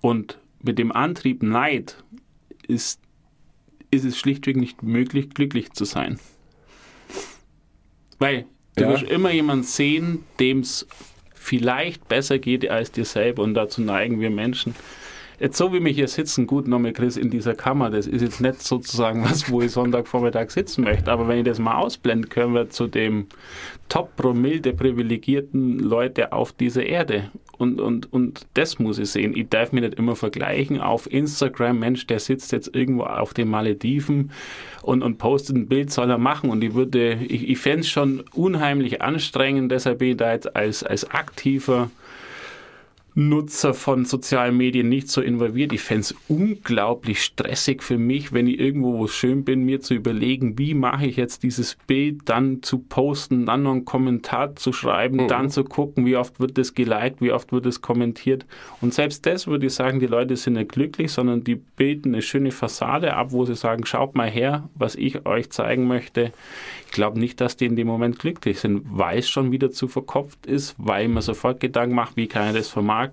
Und 0.00 0.38
mit 0.62 0.78
dem 0.78 0.92
Antrieb 0.92 1.42
Neid 1.42 2.02
ist, 2.66 3.00
ist 3.90 4.04
es 4.04 4.18
schlichtweg 4.18 4.56
nicht 4.56 4.82
möglich, 4.82 5.30
glücklich 5.30 5.72
zu 5.72 5.84
sein. 5.84 6.18
Weil 8.18 8.46
du 8.76 8.84
ja. 8.84 8.90
wirst 8.90 9.04
immer 9.04 9.30
jemanden 9.30 9.64
sehen, 9.64 10.24
dem 10.40 10.60
es 10.60 10.86
vielleicht 11.34 12.08
besser 12.08 12.38
geht 12.38 12.68
als 12.68 12.92
dir 12.92 13.04
selber 13.04 13.42
und 13.42 13.54
dazu 13.54 13.80
neigen 13.80 14.20
wir 14.20 14.30
Menschen. 14.30 14.74
Jetzt 15.40 15.56
so 15.56 15.72
wie 15.72 15.84
wir 15.84 15.92
hier 15.92 16.08
sitzen, 16.08 16.48
gut 16.48 16.66
nochmal 16.66 16.92
Chris, 16.92 17.16
in 17.16 17.30
dieser 17.30 17.54
Kammer, 17.54 17.90
das 17.90 18.08
ist 18.08 18.22
jetzt 18.22 18.40
nicht 18.40 18.60
sozusagen 18.60 19.22
was, 19.22 19.50
wo 19.50 19.62
ich 19.62 19.70
Sonntagvormittag 19.70 20.50
sitzen 20.50 20.82
möchte, 20.82 21.12
aber 21.12 21.28
wenn 21.28 21.38
ich 21.38 21.44
das 21.44 21.60
mal 21.60 21.76
ausblende, 21.76 22.26
können 22.26 22.54
wir 22.54 22.70
zu 22.70 22.88
dem 22.88 23.28
Top-Promille 23.88 24.60
der 24.60 24.72
privilegierten 24.72 25.78
Leute 25.78 26.32
auf 26.32 26.52
dieser 26.52 26.84
Erde. 26.84 27.30
Und, 27.56 27.80
und, 27.80 28.12
und 28.12 28.46
das 28.54 28.78
muss 28.78 28.98
ich 28.98 29.10
sehen. 29.10 29.36
Ich 29.36 29.48
darf 29.48 29.72
mich 29.72 29.82
nicht 29.82 29.94
immer 29.94 30.14
vergleichen 30.14 30.80
auf 30.80 31.10
Instagram. 31.10 31.78
Mensch, 31.78 32.06
der 32.06 32.20
sitzt 32.20 32.52
jetzt 32.52 32.74
irgendwo 32.74 33.04
auf 33.04 33.34
den 33.34 33.48
Malediven 33.48 34.30
und, 34.82 35.02
und 35.02 35.18
postet 35.18 35.56
ein 35.56 35.66
Bild, 35.66 35.90
soll 35.90 36.10
er 36.10 36.18
machen. 36.18 36.50
Und 36.50 36.62
ich 36.62 36.74
würde, 36.74 37.14
ich, 37.14 37.48
ich 37.48 37.58
fände 37.58 37.80
es 37.80 37.88
schon 37.88 38.22
unheimlich 38.32 39.02
anstrengend. 39.02 39.72
Deshalb 39.72 39.98
bin 39.98 40.10
ich 40.10 40.16
da 40.16 40.32
jetzt 40.32 40.54
als, 40.54 40.84
als 40.84 41.10
aktiver 41.10 41.90
Nutzer 43.18 43.74
von 43.74 44.04
sozialen 44.04 44.56
Medien 44.56 44.88
nicht 44.88 45.08
so 45.08 45.20
involviert. 45.20 45.72
Ich 45.72 45.80
fände 45.80 46.02
es 46.02 46.14
unglaublich 46.28 47.20
stressig 47.20 47.82
für 47.82 47.98
mich, 47.98 48.32
wenn 48.32 48.46
ich 48.46 48.60
irgendwo 48.60 48.96
wo 48.96 49.08
schön 49.08 49.42
bin, 49.42 49.64
mir 49.64 49.80
zu 49.80 49.94
überlegen, 49.94 50.56
wie 50.56 50.72
mache 50.72 51.06
ich 51.06 51.16
jetzt 51.16 51.42
dieses 51.42 51.76
Bild 51.88 52.20
dann 52.26 52.62
zu 52.62 52.78
posten, 52.78 53.44
dann 53.44 53.64
noch 53.64 53.72
einen 53.72 53.84
Kommentar 53.84 54.54
zu 54.54 54.72
schreiben, 54.72 55.24
mhm. 55.24 55.26
dann 55.26 55.50
zu 55.50 55.64
gucken, 55.64 56.06
wie 56.06 56.14
oft 56.14 56.38
wird 56.38 56.58
das 56.58 56.74
geliked, 56.74 57.20
wie 57.20 57.32
oft 57.32 57.50
wird 57.50 57.66
es 57.66 57.82
kommentiert. 57.82 58.46
Und 58.80 58.94
selbst 58.94 59.26
das 59.26 59.48
würde 59.48 59.66
ich 59.66 59.74
sagen, 59.74 59.98
die 59.98 60.06
Leute 60.06 60.36
sind 60.36 60.52
nicht 60.52 60.70
glücklich, 60.70 61.10
sondern 61.10 61.42
die 61.42 61.56
bilden 61.56 62.14
eine 62.14 62.22
schöne 62.22 62.52
Fassade 62.52 63.14
ab, 63.14 63.32
wo 63.32 63.44
sie 63.44 63.56
sagen, 63.56 63.84
schaut 63.84 64.14
mal 64.14 64.30
her, 64.30 64.68
was 64.76 64.94
ich 64.94 65.26
euch 65.26 65.50
zeigen 65.50 65.88
möchte. 65.88 66.30
Ich 66.86 66.92
glaube 66.92 67.18
nicht, 67.18 67.40
dass 67.40 67.56
die 67.56 67.66
in 67.66 67.74
dem 67.74 67.88
Moment 67.88 68.20
glücklich 68.20 68.60
sind, 68.60 68.82
weil 68.84 69.18
es 69.18 69.28
schon 69.28 69.50
wieder 69.50 69.72
zu 69.72 69.88
verkopft 69.88 70.46
ist, 70.46 70.76
weil 70.78 71.08
man 71.08 71.22
sofort 71.22 71.58
Gedanken 71.58 71.96
macht, 71.96 72.16
wie 72.16 72.28
kann 72.28 72.50
ich 72.50 72.54
das 72.54 72.68
vermarkten. 72.68 73.07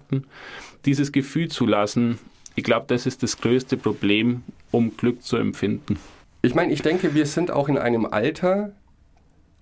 Dieses 0.85 1.11
Gefühl 1.11 1.49
zu 1.49 1.65
lassen, 1.65 2.19
ich 2.55 2.63
glaube, 2.63 2.85
das 2.87 3.05
ist 3.05 3.23
das 3.23 3.37
größte 3.37 3.77
Problem, 3.77 4.43
um 4.71 4.95
Glück 4.95 5.23
zu 5.23 5.37
empfinden. 5.37 5.99
Ich 6.41 6.55
meine, 6.55 6.71
ich 6.71 6.81
denke, 6.81 7.13
wir 7.13 7.25
sind 7.25 7.51
auch 7.51 7.67
in 7.67 7.77
einem 7.77 8.05
Alter, 8.05 8.71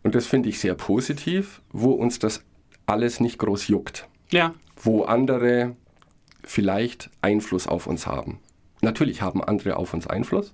und 0.03 0.15
das 0.15 0.27
finde 0.27 0.49
ich 0.49 0.59
sehr 0.59 0.75
positiv, 0.75 1.61
wo 1.71 1.91
uns 1.91 2.19
das 2.19 2.43
alles 2.85 3.19
nicht 3.19 3.39
groß 3.39 3.67
juckt. 3.67 4.07
Ja. 4.29 4.53
Wo 4.75 5.03
andere 5.03 5.75
vielleicht 6.43 7.09
Einfluss 7.21 7.67
auf 7.67 7.87
uns 7.87 8.05
haben. 8.05 8.39
Natürlich 8.81 9.21
haben 9.21 9.43
andere 9.43 9.77
auf 9.77 9.93
uns 9.93 10.07
Einfluss, 10.07 10.51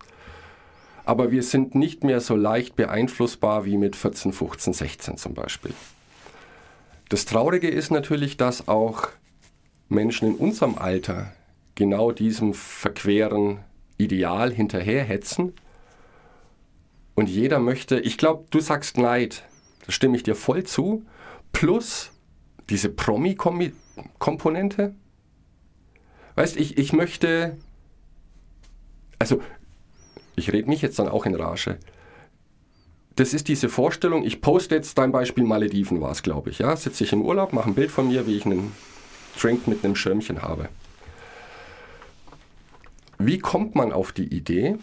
aber 1.04 1.32
wir 1.32 1.42
sind 1.42 1.74
nicht 1.74 2.04
mehr 2.04 2.22
so 2.22 2.36
leicht 2.36 2.76
beeinflussbar 2.76 3.65
wie 3.65 3.78
mit 3.78 3.96
14, 3.96 4.32
15, 4.32 4.74
16 4.74 5.18
zum 5.18 5.34
Beispiel. 5.34 5.74
Das 7.10 7.26
Traurige 7.26 7.68
ist 7.68 7.89
natürlich, 7.89 8.38
dass 8.38 8.68
auch 8.68 9.08
Menschen 9.89 10.30
in 10.30 10.36
unserem 10.36 10.78
Alter 10.78 11.34
genau 11.75 12.12
diesem 12.12 12.54
verqueren 12.54 13.60
Ideal 13.97 14.54
hinterherhetzen. 14.54 15.54
Und 17.15 17.28
jeder 17.28 17.60
möchte, 17.60 17.99
ich 17.99 18.17
glaube, 18.17 18.45
du 18.52 18.60
sagst 18.60 18.97
Neid, 18.97 19.43
da 19.86 19.91
stimme 19.91 20.15
ich 20.15 20.23
dir 20.23 20.36
voll 20.36 20.63
zu, 20.63 21.04
plus 21.52 22.12
diese 22.69 22.89
Promi-Komponente. 22.89 24.93
Weißt, 26.36 26.58
ich, 26.58 26.78
ich 26.78 26.93
möchte, 26.93 27.58
also 29.17 29.41
ich 30.36 30.54
rede 30.54 30.69
mich 30.69 30.82
jetzt 30.82 30.99
dann 30.99 31.10
auch 31.10 31.25
in 31.25 31.36
Rage. 31.36 31.78
Das 33.15 33.34
ist 33.34 33.49
diese 33.49 33.67
Vorstellung, 33.67 34.23
ich 34.23 34.39
poste 34.39 34.75
jetzt 34.75 34.97
dein 34.97 35.12
Beispiel 35.12 35.43
Malediven 35.43 35.99
war 35.99 36.12
es, 36.12 36.23
glaube 36.23 36.52
ich. 36.52 36.60
Ja? 36.60 36.78
Sitze 36.78 37.04
ich 37.04 37.12
im 37.12 37.23
Urlaub, 37.23 37.52
mache 37.52 37.69
ein 37.69 37.75
Bild 37.75 37.91
von 37.91 38.08
mir, 38.08 38.25
wie 38.28 38.38
ich 38.38 38.45
einen 38.45 38.71
Drink 39.41 39.67
mit 39.67 39.84
einem 39.84 39.95
Schirmchen 39.95 40.41
habe. 40.41 40.69
Wie 43.17 43.39
kommt 43.39 43.75
man 43.75 43.91
auf 43.91 44.12
die 44.12 44.34
Idee, 44.34 44.78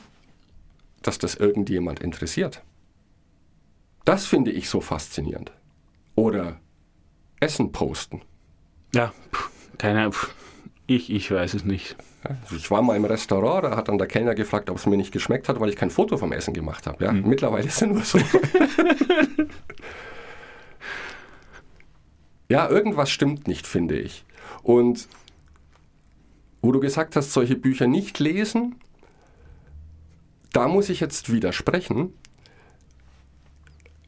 dass 1.03 1.19
das 1.19 1.35
irgendjemand 1.35 2.01
interessiert? 2.01 2.63
Das 4.05 4.27
finde 4.27 4.51
ich 4.51 4.69
so 4.69 4.81
faszinierend. 4.81 5.53
Oder 6.15 6.61
Essen 7.41 7.73
posten. 7.73 8.23
Ja, 8.95 9.13
keine 9.79 10.01
Ahnung. 10.01 10.17
Ich, 10.87 11.11
ich 11.11 11.31
weiß 11.31 11.55
es 11.55 11.65
nicht. 11.65 11.97
Ich 12.55 12.71
war 12.71 12.83
mal 12.83 12.97
im 12.97 13.05
Restaurant, 13.05 13.65
da 13.65 13.77
hat 13.77 13.89
dann 13.89 13.99
der 13.99 14.07
Kellner 14.07 14.35
gefragt, 14.35 14.71
ob 14.71 14.77
es 14.77 14.87
mir 14.87 14.97
nicht 14.97 15.13
geschmeckt 15.13 15.49
hat, 15.49 15.61
weil 15.61 15.71
ich 15.71 15.77
kein 15.77 15.91
Foto 15.91 16.17
vom 16.17 16.33
Essen 16.33 16.55
gemacht 16.55 16.87
habe. 16.87 17.05
Ja? 17.05 17.13
Mhm. 17.13 17.29
Mittlerweile 17.29 17.67
ist 17.67 17.83
es 17.83 17.89
nur 17.89 18.03
so. 18.03 18.19
ja, 22.49 22.69
irgendwas 22.69 23.11
stimmt 23.11 23.49
nicht, 23.49 23.67
finde 23.67 23.99
ich. 23.99 24.25
Und 24.67 25.07
wo 26.61 26.73
du 26.73 26.81
gesagt 26.81 27.15
hast, 27.15 27.33
solche 27.33 27.55
Bücher 27.55 27.87
nicht 27.87 28.19
lesen, 28.19 28.75
da 30.53 30.67
muss 30.67 30.89
ich 30.89 30.99
jetzt 30.99 31.31
widersprechen, 31.31 32.13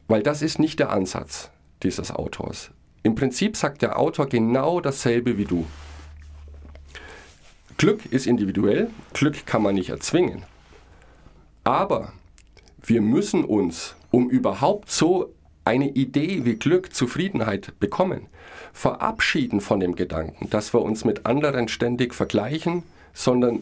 weil 0.09 0.21
das 0.21 0.41
ist 0.41 0.59
nicht 0.59 0.79
der 0.79 0.89
Ansatz 0.89 1.49
dieses 1.81 2.11
Autors. 2.11 2.71
Im 3.03 3.15
Prinzip 3.15 3.55
sagt 3.55 3.81
der 3.81 3.97
Autor 3.97 4.27
genau 4.27 4.81
dasselbe 4.81 5.37
wie 5.37 5.45
du. 5.45 5.65
Glück 7.77 8.05
ist 8.07 8.27
individuell, 8.27 8.89
Glück 9.13 9.45
kann 9.45 9.63
man 9.63 9.75
nicht 9.75 9.91
erzwingen. 9.91 10.43
Aber 11.63 12.11
wir 12.81 12.99
müssen 12.99 13.45
uns, 13.45 13.95
um 14.11 14.29
überhaupt 14.29 14.91
so 14.91 15.33
eine 15.69 15.89
Idee 15.89 16.45
wie 16.45 16.55
Glück, 16.55 16.93
Zufriedenheit 16.95 17.79
bekommen, 17.79 18.25
verabschieden 18.73 19.61
von 19.61 19.79
dem 19.79 19.95
Gedanken, 19.95 20.49
dass 20.49 20.73
wir 20.73 20.81
uns 20.81 21.05
mit 21.05 21.27
anderen 21.27 21.67
ständig 21.67 22.15
vergleichen, 22.15 22.83
sondern, 23.13 23.61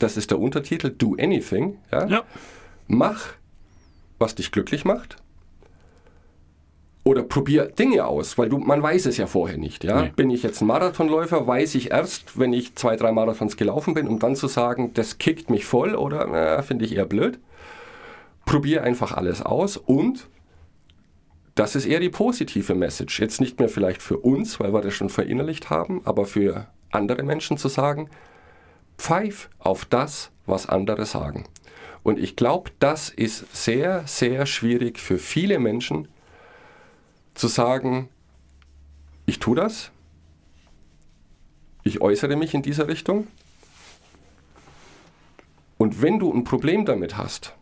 das 0.00 0.16
ist 0.16 0.32
der 0.32 0.40
Untertitel, 0.40 0.90
do 0.90 1.16
anything, 1.18 1.76
ja? 1.92 2.06
ja. 2.06 2.22
mach, 2.88 3.34
was 4.18 4.34
dich 4.34 4.50
glücklich 4.50 4.84
macht 4.84 5.16
oder 7.04 7.22
probier 7.22 7.66
Dinge 7.66 8.04
aus, 8.04 8.36
weil 8.36 8.48
du, 8.48 8.58
man 8.58 8.82
weiß 8.82 9.06
es 9.06 9.16
ja 9.16 9.26
vorher 9.26 9.56
nicht. 9.58 9.84
Ja? 9.84 10.02
Nee. 10.02 10.12
Bin 10.14 10.28
ich 10.28 10.42
jetzt 10.42 10.60
ein 10.60 10.66
Marathonläufer, 10.66 11.46
weiß 11.46 11.76
ich 11.76 11.92
erst, 11.92 12.38
wenn 12.38 12.52
ich 12.52 12.74
zwei, 12.74 12.96
drei 12.96 13.12
Marathons 13.12 13.56
gelaufen 13.56 13.94
bin, 13.94 14.08
um 14.08 14.18
dann 14.18 14.36
zu 14.36 14.48
sagen, 14.48 14.92
das 14.94 15.18
kickt 15.18 15.50
mich 15.50 15.64
voll 15.64 15.94
oder 15.94 16.62
finde 16.64 16.84
ich 16.84 16.96
eher 16.96 17.06
blöd. 17.06 17.38
Probier 18.44 18.82
einfach 18.82 19.12
alles 19.12 19.40
aus 19.40 19.76
und 19.76 20.26
das 21.58 21.74
ist 21.74 21.86
eher 21.86 21.98
die 21.98 22.08
positive 22.08 22.74
Message. 22.76 23.18
Jetzt 23.18 23.40
nicht 23.40 23.58
mehr 23.58 23.68
vielleicht 23.68 24.00
für 24.00 24.18
uns, 24.18 24.60
weil 24.60 24.72
wir 24.72 24.80
das 24.80 24.94
schon 24.94 25.10
verinnerlicht 25.10 25.70
haben, 25.70 26.02
aber 26.04 26.24
für 26.24 26.68
andere 26.90 27.24
Menschen 27.24 27.58
zu 27.58 27.68
sagen, 27.68 28.08
pfeif 28.96 29.50
auf 29.58 29.84
das, 29.84 30.30
was 30.46 30.68
andere 30.68 31.04
sagen. 31.04 31.48
Und 32.04 32.18
ich 32.18 32.36
glaube, 32.36 32.70
das 32.78 33.08
ist 33.08 33.54
sehr, 33.54 34.06
sehr 34.06 34.46
schwierig 34.46 35.00
für 35.00 35.18
viele 35.18 35.58
Menschen, 35.58 36.08
zu 37.34 37.48
sagen, 37.48 38.08
ich 39.26 39.40
tue 39.40 39.56
das, 39.56 39.90
ich 41.82 42.00
äußere 42.00 42.36
mich 42.36 42.54
in 42.54 42.62
dieser 42.62 42.88
Richtung 42.88 43.26
und 45.76 46.02
wenn 46.02 46.18
du 46.18 46.32
ein 46.32 46.44
Problem 46.44 46.84
damit 46.84 47.16
hast, 47.16 47.54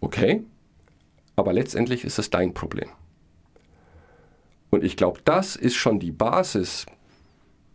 okay, 0.00 0.44
aber 1.36 1.52
letztendlich 1.52 2.04
ist 2.04 2.18
es 2.18 2.30
dein 2.30 2.54
Problem. 2.54 2.88
Und 4.70 4.84
ich 4.84 4.96
glaube, 4.96 5.20
das 5.24 5.56
ist 5.56 5.74
schon 5.74 6.00
die 6.00 6.12
Basis 6.12 6.86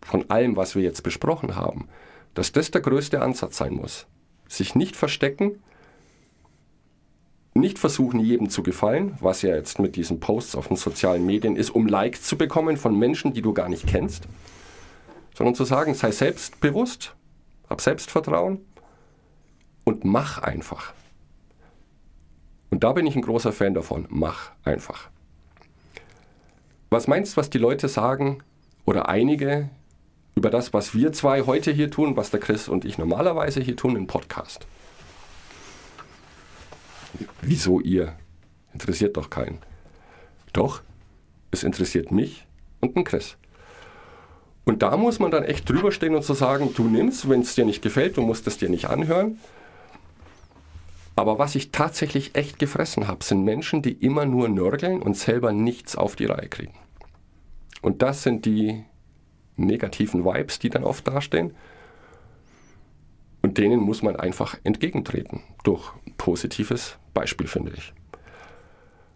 von 0.02 0.28
allem, 0.30 0.56
was 0.56 0.74
wir 0.74 0.82
jetzt 0.82 1.02
besprochen 1.02 1.56
haben, 1.56 1.88
dass 2.34 2.52
das 2.52 2.70
der 2.70 2.80
größte 2.80 3.22
Ansatz 3.22 3.56
sein 3.56 3.74
muss. 3.74 4.06
Sich 4.48 4.74
nicht 4.74 4.96
verstecken, 4.96 5.62
nicht 7.54 7.78
versuchen, 7.78 8.20
jedem 8.20 8.48
zu 8.48 8.62
gefallen, 8.62 9.16
was 9.20 9.42
ja 9.42 9.54
jetzt 9.54 9.78
mit 9.78 9.96
diesen 9.96 10.20
Posts 10.20 10.54
auf 10.54 10.68
den 10.68 10.76
sozialen 10.76 11.26
Medien 11.26 11.56
ist, 11.56 11.70
um 11.70 11.86
Likes 11.86 12.22
zu 12.22 12.36
bekommen 12.38 12.76
von 12.76 12.98
Menschen, 12.98 13.32
die 13.32 13.42
du 13.42 13.52
gar 13.52 13.68
nicht 13.68 13.86
kennst, 13.86 14.24
sondern 15.34 15.54
zu 15.54 15.64
sagen, 15.64 15.94
sei 15.94 16.10
selbstbewusst, 16.10 17.14
hab 17.68 17.80
Selbstvertrauen 17.80 18.60
und 19.84 20.04
mach 20.04 20.38
einfach. 20.38 20.92
Und 22.70 22.84
da 22.84 22.92
bin 22.92 23.06
ich 23.06 23.16
ein 23.16 23.22
großer 23.22 23.52
Fan 23.52 23.74
davon, 23.74 24.06
mach 24.08 24.52
einfach. 24.64 25.10
Was 26.88 27.08
meinst 27.08 27.32
du, 27.32 27.36
was 27.38 27.50
die 27.50 27.58
Leute 27.58 27.88
sagen 27.88 28.42
oder 28.84 29.08
einige 29.08 29.68
über 30.34 30.50
das, 30.50 30.72
was 30.72 30.94
wir 30.94 31.12
zwei 31.12 31.42
heute 31.42 31.72
hier 31.72 31.90
tun, 31.90 32.16
was 32.16 32.30
der 32.30 32.40
Chris 32.40 32.68
und 32.68 32.84
ich 32.84 32.98
normalerweise 32.98 33.60
hier 33.60 33.76
tun 33.76 33.96
im 33.96 34.06
Podcast? 34.06 34.66
Wieso 37.42 37.80
ihr? 37.80 38.14
Interessiert 38.72 39.16
doch 39.16 39.30
keinen. 39.30 39.58
Doch, 40.52 40.82
es 41.50 41.64
interessiert 41.64 42.12
mich 42.12 42.46
und 42.80 42.96
den 42.96 43.04
Chris. 43.04 43.36
Und 44.64 44.82
da 44.82 44.96
muss 44.96 45.18
man 45.18 45.30
dann 45.30 45.42
echt 45.42 45.68
drüber 45.68 45.90
stehen 45.90 46.14
und 46.14 46.22
zu 46.22 46.34
so 46.34 46.38
sagen, 46.38 46.72
du 46.74 46.84
nimmst, 46.84 47.28
wenn 47.28 47.40
es 47.40 47.54
dir 47.54 47.64
nicht 47.64 47.82
gefällt, 47.82 48.16
du 48.16 48.22
musst 48.22 48.46
es 48.46 48.58
dir 48.58 48.68
nicht 48.68 48.86
anhören. 48.86 49.38
Aber 51.20 51.38
was 51.38 51.54
ich 51.54 51.70
tatsächlich 51.70 52.34
echt 52.34 52.58
gefressen 52.58 53.06
habe, 53.06 53.22
sind 53.22 53.44
Menschen, 53.44 53.82
die 53.82 53.92
immer 53.92 54.24
nur 54.24 54.48
nörgeln 54.48 55.02
und 55.02 55.18
selber 55.18 55.52
nichts 55.52 55.94
auf 55.94 56.16
die 56.16 56.24
Reihe 56.24 56.48
kriegen. 56.48 56.72
Und 57.82 58.00
das 58.00 58.22
sind 58.22 58.46
die 58.46 58.84
negativen 59.56 60.24
Vibes, 60.24 60.60
die 60.60 60.70
dann 60.70 60.82
oft 60.82 61.06
dastehen. 61.06 61.52
Und 63.42 63.58
denen 63.58 63.80
muss 63.80 64.00
man 64.00 64.16
einfach 64.16 64.56
entgegentreten 64.64 65.42
durch 65.62 65.92
positives 66.16 66.96
Beispiel, 67.12 67.48
finde 67.48 67.72
ich. 67.76 67.92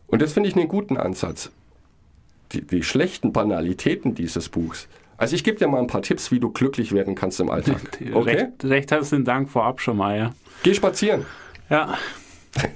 Und 0.06 0.20
das 0.20 0.34
finde 0.34 0.50
ich 0.50 0.56
einen 0.56 0.68
guten 0.68 0.98
Ansatz. 0.98 1.52
Die, 2.52 2.60
die, 2.60 2.82
schlechten 2.82 3.32
Banalitäten 3.32 4.14
dieses 4.14 4.50
Buchs. 4.50 4.88
Also 5.16 5.36
ich 5.36 5.42
gebe 5.42 5.58
dir 5.58 5.68
mal 5.68 5.80
ein 5.80 5.86
paar 5.86 6.02
Tipps, 6.02 6.30
wie 6.30 6.38
du 6.38 6.50
glücklich 6.50 6.92
werden 6.92 7.14
kannst 7.14 7.40
im 7.40 7.48
Alltag. 7.48 7.80
Okay? 8.12 8.30
Recht, 8.30 8.64
recht 8.64 8.90
herzlichen 8.90 9.24
Dank 9.24 9.48
vorab 9.48 9.80
schon 9.80 9.96
mal, 9.96 10.18
ja. 10.18 10.34
Geh 10.62 10.74
spazieren. 10.74 11.24
Ja. 11.68 11.98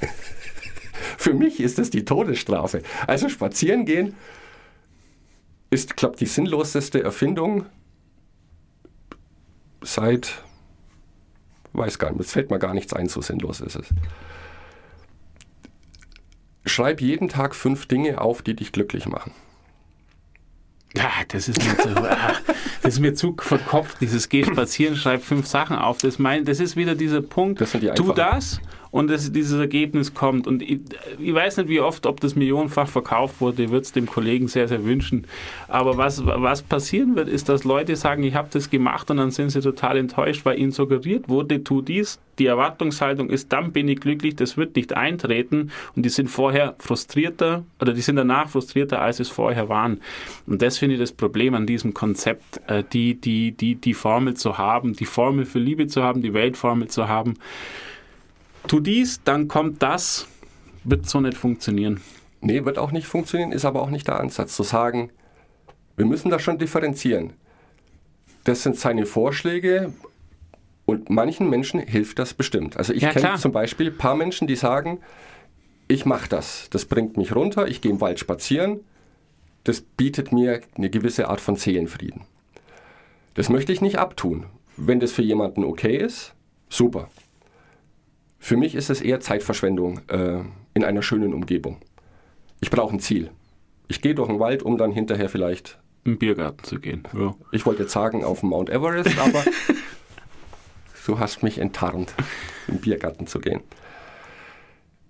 Für 1.18 1.34
mich 1.34 1.60
ist 1.60 1.78
das 1.78 1.90
die 1.90 2.04
Todesstrafe. 2.04 2.82
Also 3.06 3.28
spazieren 3.28 3.84
gehen 3.84 4.14
ist, 5.70 5.96
glaube 5.96 6.14
ich, 6.14 6.20
die 6.20 6.26
sinnloseste 6.26 7.02
Erfindung 7.02 7.66
seit, 9.82 10.42
weiß 11.72 11.98
gar 11.98 12.10
nicht, 12.10 12.20
es 12.20 12.32
fällt 12.32 12.50
mir 12.50 12.58
gar 12.58 12.74
nichts 12.74 12.92
ein, 12.92 13.08
so 13.08 13.20
sinnlos 13.20 13.60
ist 13.60 13.76
es. 13.76 13.88
Schreib 16.64 17.00
jeden 17.00 17.28
Tag 17.28 17.54
fünf 17.54 17.86
Dinge 17.86 18.20
auf, 18.20 18.42
die 18.42 18.54
dich 18.54 18.72
glücklich 18.72 19.06
machen. 19.06 19.32
Ja, 20.96 21.10
das 21.28 21.48
ist 21.48 21.62
mir 21.62 21.76
zu, 21.76 21.88
ah, 22.10 22.32
das 22.82 22.94
ist 22.94 23.00
mir 23.00 23.14
zu 23.14 23.36
verkopft, 23.38 24.00
dieses 24.00 24.28
Geh 24.28 24.44
spazieren, 24.44 24.96
schreib 24.96 25.22
fünf 25.22 25.46
Sachen 25.46 25.76
auf. 25.76 25.98
Das, 25.98 26.18
mein, 26.18 26.44
das 26.44 26.60
ist 26.60 26.76
wieder 26.76 26.94
dieser 26.94 27.20
Punkt, 27.20 27.60
Das 27.60 27.72
die 27.72 27.88
tu 27.94 28.12
das 28.12 28.60
und 28.90 29.10
das, 29.10 29.32
dieses 29.32 29.58
Ergebnis 29.58 30.14
kommt. 30.14 30.46
Und 30.46 30.62
ich, 30.62 30.80
ich 31.18 31.34
weiß 31.34 31.58
nicht, 31.58 31.68
wie 31.68 31.80
oft, 31.80 32.06
ob 32.06 32.20
das 32.20 32.34
millionenfach 32.34 32.88
verkauft 32.88 33.40
wurde, 33.40 33.64
ich 33.64 33.70
würde 33.70 33.82
es 33.82 33.92
dem 33.92 34.06
Kollegen 34.06 34.48
sehr, 34.48 34.68
sehr 34.68 34.84
wünschen. 34.84 35.26
Aber 35.68 35.96
was, 35.96 36.24
was 36.24 36.62
passieren 36.62 37.16
wird, 37.16 37.28
ist, 37.28 37.48
dass 37.48 37.64
Leute 37.64 37.96
sagen, 37.96 38.22
ich 38.22 38.34
habe 38.34 38.48
das 38.50 38.70
gemacht 38.70 39.10
und 39.10 39.18
dann 39.18 39.30
sind 39.30 39.50
sie 39.50 39.60
total 39.60 39.96
enttäuscht, 39.96 40.44
weil 40.44 40.58
ihnen 40.58 40.72
suggeriert 40.72 41.28
wurde, 41.28 41.62
tu 41.62 41.82
dies. 41.82 42.18
Die 42.38 42.46
Erwartungshaltung 42.46 43.30
ist, 43.30 43.52
dann 43.52 43.72
bin 43.72 43.88
ich 43.88 43.98
glücklich, 43.98 44.36
das 44.36 44.56
wird 44.56 44.76
nicht 44.76 44.92
eintreten 44.92 45.72
und 45.96 46.04
die 46.04 46.08
sind 46.08 46.28
vorher 46.28 46.76
frustrierter 46.78 47.64
oder 47.80 47.92
die 47.92 48.00
sind 48.00 48.14
danach 48.14 48.48
frustrierter, 48.48 49.02
als 49.02 49.18
es 49.18 49.28
vorher 49.28 49.68
waren. 49.68 50.00
Und 50.46 50.62
das 50.62 50.78
finde 50.78 50.94
ich 50.94 51.00
das 51.00 51.10
Problem 51.10 51.54
an 51.54 51.66
diesem 51.66 51.94
Konzept, 51.94 52.60
äh, 52.68 52.84
die, 52.92 53.20
die, 53.20 53.50
die, 53.52 53.74
die 53.74 53.94
Formel 53.94 54.34
zu 54.34 54.56
haben, 54.56 54.92
die 54.92 55.04
Formel 55.04 55.46
für 55.46 55.58
Liebe 55.58 55.88
zu 55.88 56.04
haben, 56.04 56.22
die 56.22 56.32
Weltformel 56.32 56.86
zu 56.86 57.08
haben. 57.08 57.34
Tu 58.68 58.80
dies, 58.80 59.20
dann 59.24 59.48
kommt 59.48 59.82
das, 59.82 60.26
wird 60.84 61.08
so 61.08 61.20
nicht 61.20 61.36
funktionieren. 61.36 62.00
Nee, 62.40 62.64
wird 62.64 62.78
auch 62.78 62.92
nicht 62.92 63.06
funktionieren, 63.06 63.52
ist 63.52 63.64
aber 63.64 63.82
auch 63.82 63.90
nicht 63.90 64.06
der 64.06 64.20
Ansatz. 64.20 64.54
Zu 64.54 64.62
sagen, 64.62 65.10
wir 65.96 66.06
müssen 66.06 66.30
da 66.30 66.38
schon 66.38 66.58
differenzieren. 66.58 67.32
Das 68.44 68.62
sind 68.62 68.76
seine 68.76 69.06
Vorschläge 69.06 69.92
und 70.86 71.10
manchen 71.10 71.50
Menschen 71.50 71.80
hilft 71.80 72.18
das 72.18 72.34
bestimmt. 72.34 72.76
Also 72.76 72.92
ich 72.92 73.02
Ja, 73.02 73.10
kenne 73.10 73.36
zum 73.38 73.52
Beispiel 73.52 73.88
ein 73.88 73.98
paar 73.98 74.14
Menschen, 74.14 74.46
die 74.46 74.56
sagen, 74.56 75.00
ich 75.88 76.04
mache 76.06 76.28
das, 76.28 76.68
das 76.70 76.84
bringt 76.84 77.16
mich 77.16 77.34
runter, 77.34 77.66
ich 77.66 77.80
gehe 77.80 77.90
im 77.90 78.00
Wald 78.00 78.20
spazieren, 78.20 78.80
das 79.64 79.80
bietet 79.80 80.32
mir 80.32 80.60
eine 80.76 80.88
gewisse 80.88 81.28
Art 81.28 81.40
von 81.40 81.56
Seelenfrieden. 81.56 82.22
Das 83.34 83.48
möchte 83.48 83.72
ich 83.72 83.80
nicht 83.80 83.98
abtun. 83.98 84.46
Wenn 84.76 85.00
das 85.00 85.12
für 85.12 85.22
jemanden 85.22 85.64
okay 85.64 85.96
ist, 85.96 86.34
super. 86.68 87.10
Für 88.38 88.56
mich 88.56 88.74
ist 88.74 88.90
es 88.90 89.00
eher 89.00 89.20
Zeitverschwendung 89.20 90.00
äh, 90.08 90.40
in 90.74 90.84
einer 90.84 91.02
schönen 91.02 91.34
Umgebung. 91.34 91.78
Ich 92.60 92.70
brauche 92.70 92.94
ein 92.94 93.00
Ziel. 93.00 93.30
Ich 93.88 94.00
gehe 94.00 94.14
durch 94.14 94.28
den 94.28 94.38
Wald, 94.38 94.62
um 94.62 94.78
dann 94.78 94.92
hinterher 94.92 95.28
vielleicht, 95.28 95.78
Im 96.04 96.18
Biergarten 96.18 96.62
zu 96.64 96.78
gehen. 96.78 97.02
Ja. 97.16 97.34
ich 97.52 97.66
wollte 97.66 97.82
jetzt 97.82 97.92
sagen, 97.92 98.24
auf 98.24 98.40
den 98.40 98.50
Mount 98.50 98.70
Everest, 98.70 99.18
aber 99.18 99.44
du 101.06 101.18
hast 101.18 101.42
mich 101.42 101.58
enttarnt, 101.58 102.14
im 102.68 102.78
Biergarten 102.78 103.26
zu 103.26 103.40
gehen. 103.40 103.60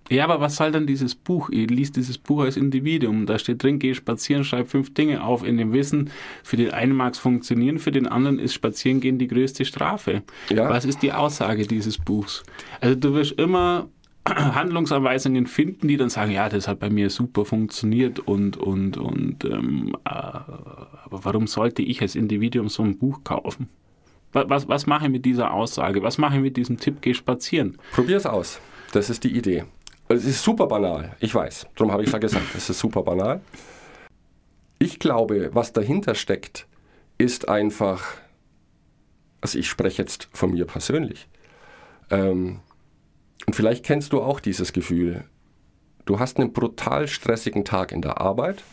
Ja, 0.09 0.23
aber 0.23 0.41
was 0.41 0.55
soll 0.55 0.71
dann 0.71 0.87
dieses 0.87 1.15
Buch? 1.15 1.49
Ihr 1.49 1.67
liest 1.67 1.95
dieses 1.95 2.17
Buch 2.17 2.41
als 2.41 2.57
Individuum. 2.57 3.25
Da 3.25 3.37
steht 3.37 3.61
drin, 3.61 3.79
geh 3.79 3.93
spazieren, 3.93 4.43
schreib 4.43 4.67
fünf 4.67 4.93
Dinge 4.93 5.23
auf 5.23 5.45
in 5.45 5.57
dem 5.57 5.71
Wissen. 5.71 6.09
Für 6.43 6.57
den 6.57 6.71
einen 6.71 6.93
mag 6.93 7.13
es 7.13 7.19
funktionieren, 7.19 7.79
für 7.79 7.91
den 7.91 8.07
anderen 8.07 8.39
ist 8.39 8.53
Spazierengehen 8.53 9.19
die 9.19 9.27
größte 9.27 9.65
Strafe. 9.65 10.23
Ja. 10.49 10.69
Was 10.69 10.85
ist 10.85 11.01
die 11.03 11.13
Aussage 11.13 11.67
dieses 11.67 11.97
Buchs? 11.97 12.43
Also 12.81 12.95
du 12.95 13.13
wirst 13.13 13.33
immer 13.33 13.87
Handlungsanweisungen 14.27 15.47
finden, 15.47 15.87
die 15.87 15.97
dann 15.97 16.09
sagen, 16.09 16.31
ja, 16.31 16.49
das 16.49 16.67
hat 16.67 16.79
bei 16.79 16.89
mir 16.89 17.09
super 17.09 17.45
funktioniert 17.45 18.19
und 18.19 18.57
und 18.57 18.97
und 18.97 19.45
ähm, 19.45 19.95
äh, 20.05 20.09
aber 20.09 21.23
warum 21.23 21.47
sollte 21.47 21.81
ich 21.81 22.01
als 22.01 22.15
Individuum 22.15 22.69
so 22.69 22.83
ein 22.83 22.97
Buch 22.97 23.23
kaufen? 23.23 23.69
Was, 24.31 24.49
was, 24.49 24.67
was 24.67 24.85
mache 24.85 25.05
ich 25.05 25.11
mit 25.11 25.25
dieser 25.25 25.53
Aussage? 25.53 26.03
Was 26.03 26.17
mache 26.17 26.35
ich 26.35 26.41
mit 26.41 26.57
diesem 26.57 26.77
Tipp, 26.77 26.97
geh 27.01 27.13
spazieren? 27.13 27.77
Probier's 27.93 28.25
aus. 28.25 28.59
Das 28.91 29.09
ist 29.09 29.23
die 29.23 29.35
Idee. 29.35 29.65
Es 30.11 30.25
ist 30.25 30.43
super 30.43 30.65
banal, 30.65 31.15
ich 31.19 31.35
weiß. 31.35 31.67
Darum 31.75 31.91
habe 31.91 32.01
ich 32.01 32.07
es 32.07 32.13
ja 32.13 32.17
gesagt, 32.17 32.55
es 32.55 32.67
ist 32.67 32.79
super 32.79 33.03
banal. 33.03 33.41
Ich 34.79 34.97
glaube, 34.97 35.51
was 35.53 35.71
dahinter 35.71 36.15
steckt, 36.15 36.65
ist 37.19 37.47
einfach, 37.47 38.15
also 39.39 39.59
ich 39.59 39.69
spreche 39.69 40.01
jetzt 40.01 40.27
von 40.33 40.51
mir 40.51 40.65
persönlich. 40.65 41.27
Ähm, 42.09 42.59
und 43.45 43.55
vielleicht 43.55 43.85
kennst 43.85 44.11
du 44.11 44.21
auch 44.21 44.39
dieses 44.39 44.73
Gefühl. 44.73 45.25
Du 46.05 46.17
hast 46.17 46.37
einen 46.37 46.53
brutal 46.53 47.07
stressigen 47.07 47.63
Tag 47.63 47.91
in 47.91 48.01
der 48.01 48.19
Arbeit 48.19 48.63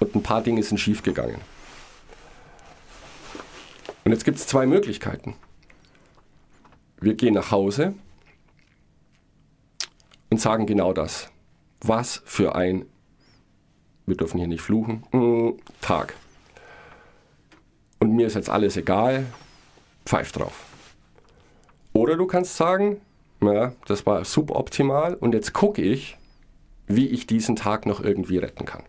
und 0.00 0.16
ein 0.16 0.24
paar 0.24 0.42
Dinge 0.42 0.64
sind 0.64 0.78
schiefgegangen. 0.78 1.40
Und 4.04 4.10
jetzt 4.10 4.24
gibt 4.24 4.38
es 4.38 4.46
zwei 4.48 4.66
Möglichkeiten. 4.66 5.36
Wir 7.00 7.14
gehen 7.14 7.34
nach 7.34 7.52
Hause 7.52 7.94
und 10.30 10.40
sagen 10.40 10.66
genau 10.66 10.92
das. 10.92 11.30
Was 11.80 12.22
für 12.24 12.54
ein, 12.54 12.86
wir 14.06 14.16
dürfen 14.16 14.38
hier 14.38 14.48
nicht 14.48 14.62
fluchen, 14.62 15.04
mm, 15.12 15.60
Tag. 15.80 16.14
Und 18.00 18.14
mir 18.14 18.26
ist 18.26 18.34
jetzt 18.34 18.50
alles 18.50 18.76
egal, 18.76 19.26
pfeif 20.04 20.32
drauf. 20.32 20.64
Oder 21.92 22.16
du 22.16 22.26
kannst 22.26 22.56
sagen, 22.56 23.00
ja, 23.42 23.72
das 23.86 24.06
war 24.06 24.24
suboptimal 24.24 25.14
und 25.14 25.34
jetzt 25.34 25.52
gucke 25.52 25.82
ich, 25.82 26.16
wie 26.86 27.06
ich 27.08 27.26
diesen 27.26 27.56
Tag 27.56 27.86
noch 27.86 28.00
irgendwie 28.00 28.38
retten 28.38 28.64
kann. 28.64 28.82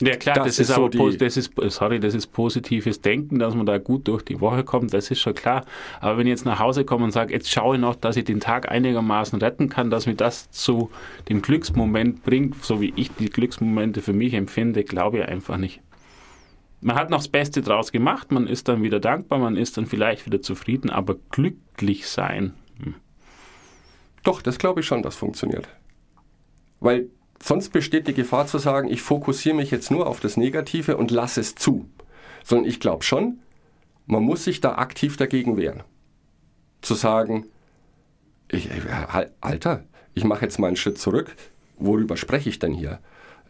Ja 0.00 0.16
klar, 0.16 0.40
Das 0.42 0.46
das, 0.46 0.58
ist 0.58 0.68
ist, 0.70 0.74
so 0.74 0.74
aber 0.74 0.88
pos- 0.90 1.16
das 1.18 1.36
ist, 1.36 1.52
sorry, 1.68 2.00
das 2.00 2.14
ist 2.14 2.26
positives 2.28 3.00
Denken, 3.00 3.38
dass 3.38 3.54
man 3.54 3.64
da 3.64 3.78
gut 3.78 4.08
durch 4.08 4.22
die 4.22 4.40
Woche 4.40 4.64
kommt, 4.64 4.92
das 4.92 5.10
ist 5.10 5.20
schon 5.20 5.34
klar. 5.34 5.64
Aber 6.00 6.18
wenn 6.18 6.26
ich 6.26 6.32
jetzt 6.32 6.44
nach 6.44 6.58
Hause 6.58 6.84
komme 6.84 7.04
und 7.04 7.12
sage, 7.12 7.32
jetzt 7.32 7.50
schaue 7.50 7.76
ich 7.76 7.80
noch, 7.80 7.94
dass 7.94 8.16
ich 8.16 8.24
den 8.24 8.40
Tag 8.40 8.70
einigermaßen 8.70 9.38
retten 9.38 9.68
kann, 9.68 9.90
dass 9.90 10.06
mir 10.06 10.16
das 10.16 10.50
zu 10.50 10.90
dem 11.28 11.42
Glücksmoment 11.42 12.24
bringt, 12.24 12.62
so 12.64 12.80
wie 12.80 12.92
ich 12.96 13.12
die 13.12 13.30
Glücksmomente 13.30 14.02
für 14.02 14.12
mich 14.12 14.34
empfinde, 14.34 14.82
glaube 14.84 15.18
ich 15.18 15.24
einfach 15.28 15.56
nicht. 15.58 15.80
Man 16.80 16.96
hat 16.96 17.10
noch 17.10 17.18
das 17.18 17.28
Beste 17.28 17.62
draus 17.62 17.92
gemacht, 17.92 18.30
man 18.30 18.46
ist 18.46 18.68
dann 18.68 18.82
wieder 18.82 19.00
dankbar, 19.00 19.38
man 19.38 19.56
ist 19.56 19.76
dann 19.78 19.86
vielleicht 19.86 20.26
wieder 20.26 20.42
zufrieden, 20.42 20.90
aber 20.90 21.16
glücklich 21.30 22.06
sein, 22.08 22.54
Doch, 24.24 24.42
das 24.42 24.58
glaube 24.58 24.80
ich 24.80 24.86
schon, 24.86 25.02
das 25.02 25.16
funktioniert. 25.16 25.68
Weil 26.80 27.08
sonst 27.44 27.70
besteht 27.70 28.08
die 28.08 28.14
Gefahr 28.14 28.46
zu 28.46 28.56
sagen, 28.56 28.88
ich 28.88 29.02
fokussiere 29.02 29.54
mich 29.54 29.70
jetzt 29.70 29.90
nur 29.90 30.06
auf 30.06 30.18
das 30.18 30.38
Negative 30.38 30.96
und 30.96 31.10
lasse 31.10 31.40
es 31.40 31.54
zu. 31.54 31.88
Sondern 32.42 32.68
ich 32.68 32.80
glaube 32.80 33.04
schon, 33.04 33.38
man 34.06 34.22
muss 34.22 34.44
sich 34.44 34.60
da 34.60 34.76
aktiv 34.76 35.16
dagegen 35.16 35.56
wehren. 35.56 35.82
Zu 36.80 36.94
sagen, 36.94 37.46
ich, 38.50 38.70
Al- 39.12 39.32
Alter, 39.40 39.84
ich 40.14 40.24
mache 40.24 40.44
jetzt 40.44 40.58
mal 40.58 40.68
einen 40.68 40.76
Schritt 40.76 40.98
zurück. 40.98 41.36
Worüber 41.76 42.16
spreche 42.16 42.48
ich 42.48 42.58
denn 42.58 42.72
hier? 42.72 43.00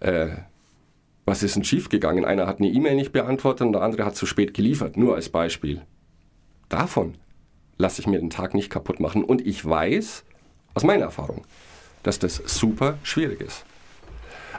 Äh, 0.01 0.29
was 1.25 1.43
ist 1.43 1.57
denn 1.57 1.65
schiefgegangen? 1.65 2.25
Einer 2.25 2.47
hat 2.47 2.59
eine 2.59 2.69
E-Mail 2.69 2.97
nicht 2.97 3.13
beantwortet 3.13 3.67
und 3.67 3.73
der 3.73 3.83
andere 3.83 4.05
hat 4.05 4.17
zu 4.17 4.27
spät 4.27 4.55
geliefert. 4.55 4.97
Nur 4.97 5.15
als 5.15 5.29
Beispiel. 5.29 5.83
Davon 6.69 7.17
lasse 7.77 8.01
ich 8.01 8.07
mir 8.07 8.19
den 8.19 8.31
Tag 8.31 8.55
nicht 8.55 8.71
kaputt 8.71 8.99
machen. 8.99 9.25
Und 9.25 9.47
ich 9.47 9.65
weiß, 9.65 10.25
aus 10.75 10.85
meiner 10.85 11.05
Erfahrung, 11.05 11.45
dass 12.03 12.19
das 12.19 12.43
super 12.47 12.99
schwierig 13.03 13.41
ist. 13.41 13.65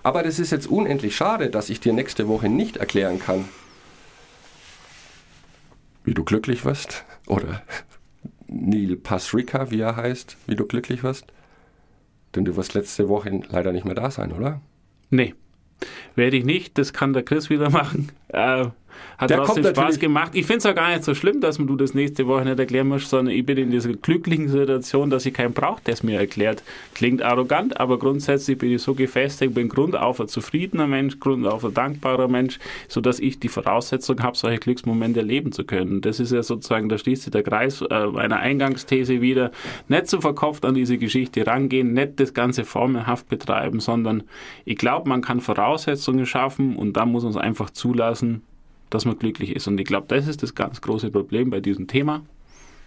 Aber 0.05 0.21
das 0.21 0.37
ist 0.37 0.51
jetzt 0.51 0.67
unendlich 0.67 1.15
schade, 1.15 1.49
dass 1.49 1.71
ich 1.71 1.79
dir 1.79 1.91
nächste 1.91 2.27
Woche 2.27 2.47
nicht 2.47 2.77
erklären 2.77 3.17
kann, 3.17 3.45
wie 6.03 6.13
du 6.13 6.23
glücklich 6.23 6.63
wirst. 6.63 7.03
Oder 7.25 7.63
Neil 8.45 8.97
Pasrica, 8.97 9.71
wie 9.71 9.79
er 9.79 9.95
heißt, 9.95 10.37
wie 10.45 10.55
du 10.55 10.67
glücklich 10.67 11.01
wirst. 11.01 11.25
Denn 12.35 12.45
du 12.45 12.55
wirst 12.55 12.75
letzte 12.75 13.09
Woche 13.09 13.41
leider 13.49 13.71
nicht 13.71 13.85
mehr 13.85 13.95
da 13.95 14.11
sein, 14.11 14.31
oder? 14.31 14.61
Nee. 15.09 15.33
Werde 16.13 16.37
ich 16.37 16.45
nicht, 16.45 16.77
das 16.77 16.93
kann 16.93 17.13
der 17.13 17.23
Chris 17.23 17.49
wieder 17.49 17.71
machen. 17.71 18.11
Äh, 18.27 18.67
hat 19.17 19.29
Der 19.29 19.37
trotzdem 19.37 19.65
Spaß 19.65 19.99
gemacht. 19.99 20.31
Ich 20.33 20.45
finde 20.45 20.59
es 20.59 20.65
auch 20.65 20.75
gar 20.75 20.89
nicht 20.89 21.03
so 21.03 21.15
schlimm, 21.15 21.39
dass 21.41 21.57
du 21.57 21.75
das 21.75 21.93
nächste 21.93 22.27
Woche 22.27 22.43
nicht 22.45 22.59
erklären 22.59 22.87
musst, 22.87 23.09
sondern 23.09 23.33
ich 23.33 23.45
bin 23.45 23.57
in 23.57 23.71
dieser 23.71 23.93
glücklichen 23.93 24.49
Situation, 24.49 25.09
dass 25.09 25.25
ich 25.25 25.33
keinen 25.33 25.53
brauche, 25.53 25.81
der 25.85 25.93
es 25.93 26.03
mir 26.03 26.19
erklärt. 26.19 26.63
Klingt 26.93 27.21
arrogant, 27.21 27.79
aber 27.79 27.97
grundsätzlich 27.97 28.57
bin 28.57 28.71
ich 28.71 28.81
so 28.81 28.93
gefestigt, 28.93 29.53
bin 29.53 29.69
grundauf 29.69 30.19
ein 30.19 30.27
zufriedener 30.27 30.87
Mensch, 30.87 31.19
grundauf 31.19 31.63
ein 31.63 31.73
dankbarer 31.73 32.27
Mensch, 32.27 32.59
sodass 32.87 33.19
ich 33.19 33.39
die 33.39 33.47
Voraussetzung 33.47 34.21
habe, 34.21 34.37
solche 34.37 34.59
Glücksmomente 34.59 35.21
erleben 35.21 35.51
zu 35.51 35.63
können. 35.63 36.01
Das 36.01 36.19
ist 36.19 36.31
ja 36.31 36.43
sozusagen, 36.43 36.89
da 36.89 36.97
schließt 36.97 37.23
sich 37.23 37.31
der 37.31 37.43
Kreis 37.43 37.81
äh, 37.81 38.07
meiner 38.07 38.37
Eingangsthese 38.37 39.21
wieder. 39.21 39.51
Nicht 39.87 40.07
so 40.07 40.19
verkopft 40.19 40.65
an 40.65 40.75
diese 40.75 40.97
Geschichte 40.97 41.47
rangehen, 41.47 41.93
nicht 41.93 42.19
das 42.19 42.33
Ganze 42.33 42.65
formelhaft 42.65 43.29
betreiben, 43.29 43.79
sondern 43.79 44.23
ich 44.65 44.77
glaube, 44.77 45.07
man 45.07 45.21
kann 45.21 45.39
Voraussetzungen 45.39 46.25
schaffen 46.25 46.75
und 46.75 46.93
dann 46.97 47.11
muss 47.11 47.23
man 47.23 47.31
es 47.31 47.37
einfach 47.37 47.69
zulassen, 47.69 48.41
dass 48.89 49.05
man 49.05 49.17
glücklich 49.17 49.55
ist. 49.55 49.67
Und 49.67 49.79
ich 49.79 49.85
glaube, 49.85 50.07
das 50.07 50.27
ist 50.27 50.43
das 50.43 50.55
ganz 50.55 50.81
große 50.81 51.11
Problem 51.11 51.49
bei 51.49 51.59
diesem 51.59 51.87
Thema, 51.87 52.23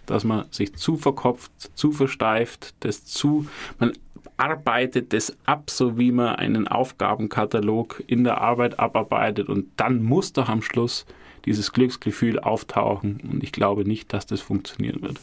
dass 0.05 0.23
man 0.23 0.45
sich 0.51 0.75
zu 0.75 0.97
verkopft, 0.97 1.51
zu 1.75 1.91
versteift, 1.91 2.73
das 2.79 3.05
zu, 3.05 3.47
man 3.77 3.93
arbeitet 4.37 5.13
das 5.13 5.37
ab, 5.45 5.69
so 5.69 5.97
wie 5.97 6.11
man 6.11 6.35
einen 6.35 6.67
Aufgabenkatalog 6.67 8.03
in 8.07 8.23
der 8.23 8.41
Arbeit 8.41 8.79
abarbeitet 8.79 9.49
und 9.49 9.67
dann 9.75 10.01
muss 10.01 10.33
doch 10.33 10.49
am 10.49 10.61
Schluss 10.61 11.05
dieses 11.45 11.71
Glücksgefühl 11.71 12.39
auftauchen. 12.39 13.21
Und 13.31 13.43
ich 13.43 13.51
glaube 13.51 13.85
nicht, 13.85 14.13
dass 14.13 14.25
das 14.25 14.41
funktionieren 14.41 15.01
wird. 15.01 15.19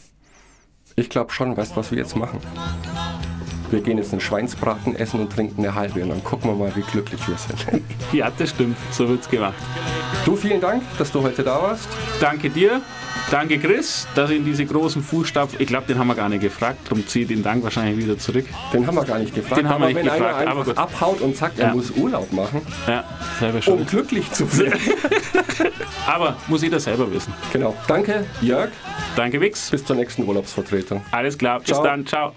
Ich 0.96 1.10
glaube 1.10 1.32
schon, 1.32 1.56
weißt 1.56 1.72
du, 1.72 1.76
was 1.76 1.90
wir 1.90 1.98
jetzt 1.98 2.16
machen? 2.16 2.40
Wir 3.70 3.81
gehen 3.81 3.98
jetzt 3.98 4.12
einen 4.12 4.20
Schweinsbraten 4.20 4.94
essen 4.96 5.20
und 5.20 5.33
trinken 5.33 5.62
eine 5.62 5.74
halbe 5.74 6.02
und 6.02 6.11
dann 6.11 6.22
gucken 6.22 6.50
wir 6.50 6.55
mal, 6.57 6.74
wie 6.76 6.83
glücklich 6.83 7.20
wir 7.29 7.37
sind. 7.37 7.83
Ja, 8.12 8.31
das 8.37 8.50
stimmt. 8.50 8.76
So 8.92 9.09
wird's 9.09 9.29
gemacht. 9.29 9.55
Du, 10.24 10.37
vielen 10.37 10.61
Dank, 10.61 10.83
dass 10.98 11.11
du 11.11 11.22
heute 11.22 11.42
da 11.42 11.61
warst. 11.61 11.88
Danke 12.20 12.48
dir. 12.48 12.81
Danke, 13.31 13.59
Chris, 13.59 14.07
dass 14.14 14.31
in 14.31 14.44
diese 14.44 14.64
großen 14.64 15.02
Fußstapfen, 15.02 15.61
ich 15.61 15.66
glaube, 15.66 15.87
den 15.88 15.98
haben 15.98 16.07
wir 16.07 16.14
gar 16.14 16.29
nicht 16.29 16.42
gefragt, 16.42 16.79
darum 16.85 17.05
ziehe 17.09 17.24
ich 17.24 17.29
den 17.29 17.42
Dank 17.42 17.64
wahrscheinlich 17.64 17.98
wieder 17.98 18.16
zurück. 18.16 18.44
Den 18.72 18.87
haben 18.87 18.94
wir 18.94 19.05
gar 19.05 19.18
nicht 19.18 19.35
gefragt. 19.35 19.61
Den 19.61 19.68
haben 19.68 19.81
wir 19.81 19.88
nicht 19.88 19.96
wenn 19.96 20.05
gefragt, 20.05 20.22
einer 20.37 20.50
aber 20.50 20.61
einfach 20.61 20.64
gut. 20.66 20.79
abhaut 20.79 21.20
und 21.22 21.37
sagt, 21.37 21.59
er 21.59 21.68
Ja. 21.68 21.74
muss 21.74 21.90
Urlaub 21.90 22.33
machen, 22.33 22.61
Ja, 22.87 23.02
selber 23.40 23.57
um 23.57 23.62
schon. 23.62 23.87
glücklich 23.87 24.31
zu 24.31 24.44
werden. 24.59 24.79
Aber 26.07 26.37
muss 26.46 26.62
jeder 26.62 26.79
selber 26.79 27.11
wissen. 27.12 27.33
genau. 27.52 27.74
Danke, 27.88 28.24
Jörg. 28.40 28.70
Danke, 29.16 29.40
Wix. 29.40 29.70
Bis 29.70 29.85
zur 29.85 29.96
nächsten 29.96 30.22
Urlaubsvertretung. 30.22 31.02
Alles 31.11 31.37
klar. 31.37 31.59
Bis 31.59 31.68
Ciao. 31.68 31.83
dann. 31.83 32.07
Ciao. 32.07 32.33